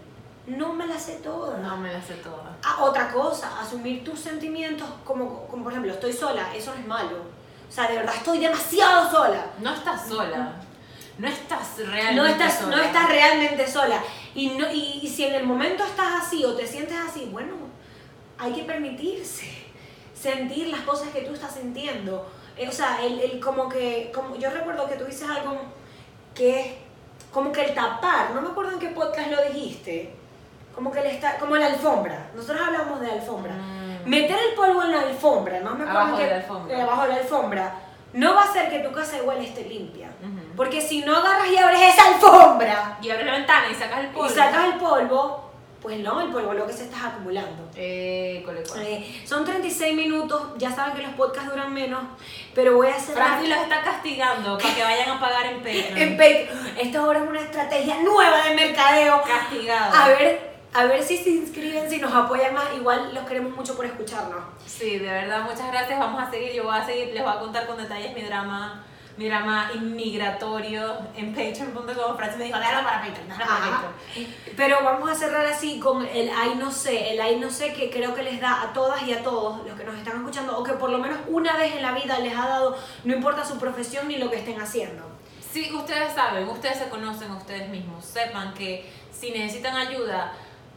[0.46, 1.58] no me la sé toda.
[1.58, 2.56] No me la sé toda.
[2.62, 6.86] Ah, otra cosa, asumir tus sentimientos como, como por ejemplo, estoy sola, eso no es
[6.86, 7.16] malo.
[7.68, 9.46] O sea, de verdad estoy demasiado sola.
[9.60, 10.56] No estás sola.
[11.18, 12.76] No estás realmente no estás, sola.
[12.76, 14.02] no estás realmente sola.
[14.34, 17.54] Y, no, y, y si en el momento estás así o te sientes así, bueno,
[18.38, 19.50] hay que permitirse
[20.14, 22.30] sentir las cosas que tú estás sintiendo.
[22.56, 25.58] Eh, o sea, el, el como que, como, yo recuerdo que tú dices algo
[26.34, 26.66] que es
[27.36, 30.14] como que el tapar, no me acuerdo en qué podcast lo dijiste,
[30.74, 32.30] como que el está, como la alfombra.
[32.34, 33.52] Nosotros hablamos de alfombra.
[33.52, 34.08] Mm.
[34.08, 36.82] Meter el polvo en la alfombra, no me acuerdo Abajo en de la alfombra.
[36.82, 37.74] abajo de la alfombra,
[38.14, 40.08] no va a hacer que tu casa igual esté limpia.
[40.56, 44.06] Porque si no agarras y abres esa alfombra Y abres la ventana y sacas el
[44.06, 44.26] polvo.
[44.26, 45.45] y sacas el polvo,
[45.86, 47.70] pues no, el polvo lo que se está acumulando.
[47.76, 48.92] Eh, cole, cole.
[48.92, 52.02] Eh, son 36 minutos, ya saben que los podcasts duran menos,
[52.56, 55.96] pero voy a hacer Francis los está castigando para que vayan a pagar en Patreon.
[55.96, 56.76] en Patreon.
[56.76, 59.22] Esto ahora es una estrategia nueva de mercadeo.
[59.22, 59.94] Castigado.
[59.94, 62.64] A ver, a ver si se inscriben, si nos apoyan más.
[62.74, 64.42] Igual los queremos mucho por escucharnos.
[64.66, 66.00] Sí, de verdad, muchas gracias.
[66.00, 66.52] Vamos a seguir.
[66.52, 68.84] Yo voy a seguir, les voy a contar con detalles mi drama
[69.16, 72.16] mi drama inmigratorio en patreon.com.
[72.16, 73.70] Francis me dijo, déjalo para Patreon, déjalo para.
[73.70, 73.92] Patreon.
[74.56, 77.90] Pero vamos a cerrar así con el ay no sé, el ay no sé que
[77.90, 80.62] creo que les da a todas y a todos los que nos están escuchando, o
[80.62, 83.58] que por lo menos una vez en la vida les ha dado, no importa su
[83.58, 85.04] profesión ni lo que estén haciendo.
[85.40, 90.32] Sí, ustedes saben, ustedes se conocen a ustedes mismos, sepan que si necesitan ayuda,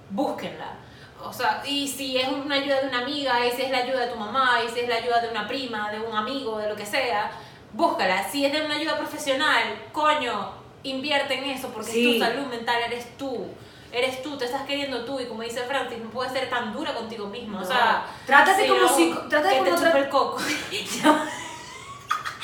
[0.09, 0.75] búsquenla.
[1.21, 4.05] O sea, y si es una ayuda de una amiga, y si es la ayuda
[4.05, 6.69] de tu mamá, y si es la ayuda de una prima, de un amigo, de
[6.69, 7.29] lo que sea,
[7.73, 8.27] búscala.
[8.29, 10.51] Si es de una ayuda profesional, coño,
[10.83, 12.11] invierte en eso, porque Sí.
[12.11, 13.47] es tu salud mental, eres tú.
[13.91, 16.93] Eres tú, te estás queriendo tú, y como dice Francis, no puedes ser tan dura
[16.93, 17.59] contigo mismo.
[17.59, 20.37] O sea, Trátate como si- trátate que te como chupe el coco.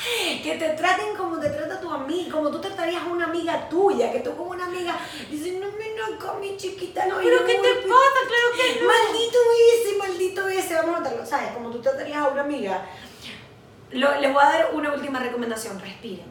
[0.42, 4.12] Que te traten como te trata tu amiga, como tú tratarías a una amiga tuya,
[4.12, 4.96] que tú como una amiga
[5.30, 8.20] dices, no me no mi chiquita, no Pero no, ¿qué te pasa?
[8.28, 8.86] Claro que no.
[8.88, 9.38] Maldito
[9.74, 11.50] ese, maldito ese, vamos a notarlo, ¿sabes?
[11.52, 12.86] Como tú tratarías a una amiga.
[13.92, 16.26] Lo- les voy a dar una última recomendación, respiren.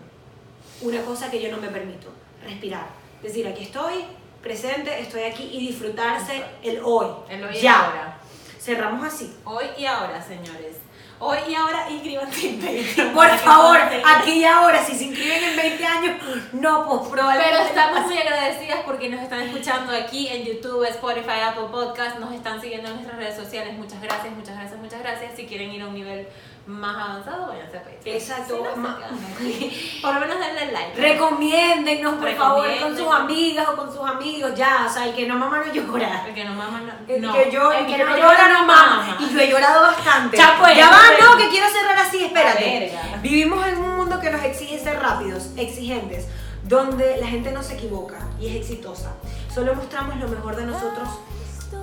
[0.82, 2.10] Una cosa que yo no me permito,
[2.43, 2.88] respirar.
[3.22, 4.06] Decir, aquí estoy,
[4.41, 7.08] presente, estoy aquí y disfrutarse el hoy.
[7.30, 7.86] El hoy y ya.
[7.86, 8.18] ahora.
[8.60, 9.34] Cerramos así.
[9.45, 10.78] Hoy y ahora, señores.
[11.18, 13.14] Hoy y ahora, inscríbanse en Patreon.
[13.14, 16.18] Por para que favor, aquí y ahora, si se inscriben en 20 años,
[16.51, 17.53] no, pues probablemente.
[17.56, 22.34] Pero estamos muy agradecidas porque nos están escuchando aquí en YouTube, Spotify, Apple Podcast, nos
[22.34, 23.74] están siguiendo en nuestras redes sociales.
[23.78, 25.32] Muchas gracias, muchas gracias, muchas gracias.
[25.38, 26.28] Si quieren ir a un nivel
[26.68, 28.16] más avanzado, váyanse a Patreon.
[28.18, 29.99] Exacto, Si no, se.
[30.01, 30.99] Por lo menos denle like.
[30.99, 35.28] Recomiéndennos, por favor, con sus amigas o con sus amigos, ya, o sea, el que
[35.28, 36.26] no mama no llora.
[36.28, 37.13] El que no mama, no.
[37.13, 37.34] El no.
[37.34, 39.18] que, yo, El el que no llora no mama.
[39.20, 40.38] Y yo he llorado bastante.
[40.38, 42.97] Ya, pues, ya va, no, que quiero cerrar así, espérate.
[43.22, 46.28] Vivimos en un mundo que nos exige ser rápidos, exigentes,
[46.63, 49.13] donde la gente no se equivoca y es exitosa.
[49.53, 51.07] Solo mostramos lo mejor de nosotros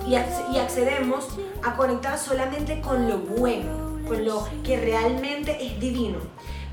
[0.07, 1.27] y, acce- y accedemos
[1.63, 6.17] a conectar solamente con lo bueno, con lo que realmente es divino,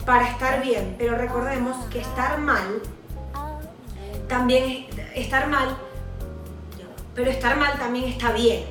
[0.07, 0.95] para estar bien.
[0.99, 2.81] Pero recordemos que estar mal,
[4.29, 5.77] también es- estar mal
[7.15, 8.65] pero estar mal también está bien.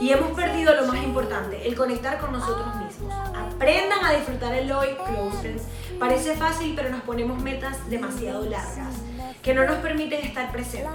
[0.00, 3.14] Y hemos perdido lo más importante, el conectar con nosotros mismos.
[3.14, 5.62] Aprendan a disfrutar el hoy, close friends.
[5.98, 8.94] Parece fácil, pero nos ponemos metas demasiado largas
[9.42, 10.90] que no nos permiten estar presentes.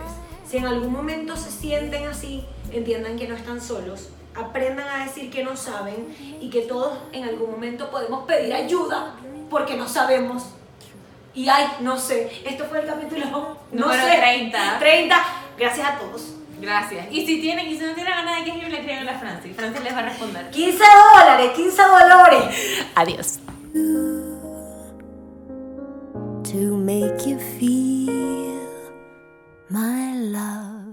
[0.48, 4.10] Si en algún momento se sienten así, entiendan que no están solos.
[4.36, 9.16] Aprendan a decir que no saben y que todos en algún momento podemos pedir ayuda
[9.50, 10.46] porque no sabemos.
[11.34, 13.26] Y ay, no sé, esto fue el capítulo
[13.72, 14.80] no Número sé, 30.
[14.80, 15.24] 30.
[15.58, 16.34] Gracias a todos.
[16.60, 17.08] Gracias.
[17.12, 19.20] Y si tienen, y si no tienen ganas de que escriban, le escriban a la
[19.20, 19.56] Francis.
[19.56, 20.50] Francis les va a responder.
[20.50, 22.86] 15 dólares, 15 dólares.
[22.96, 23.40] Adiós.
[26.50, 28.60] to make you feel
[29.70, 30.89] my love.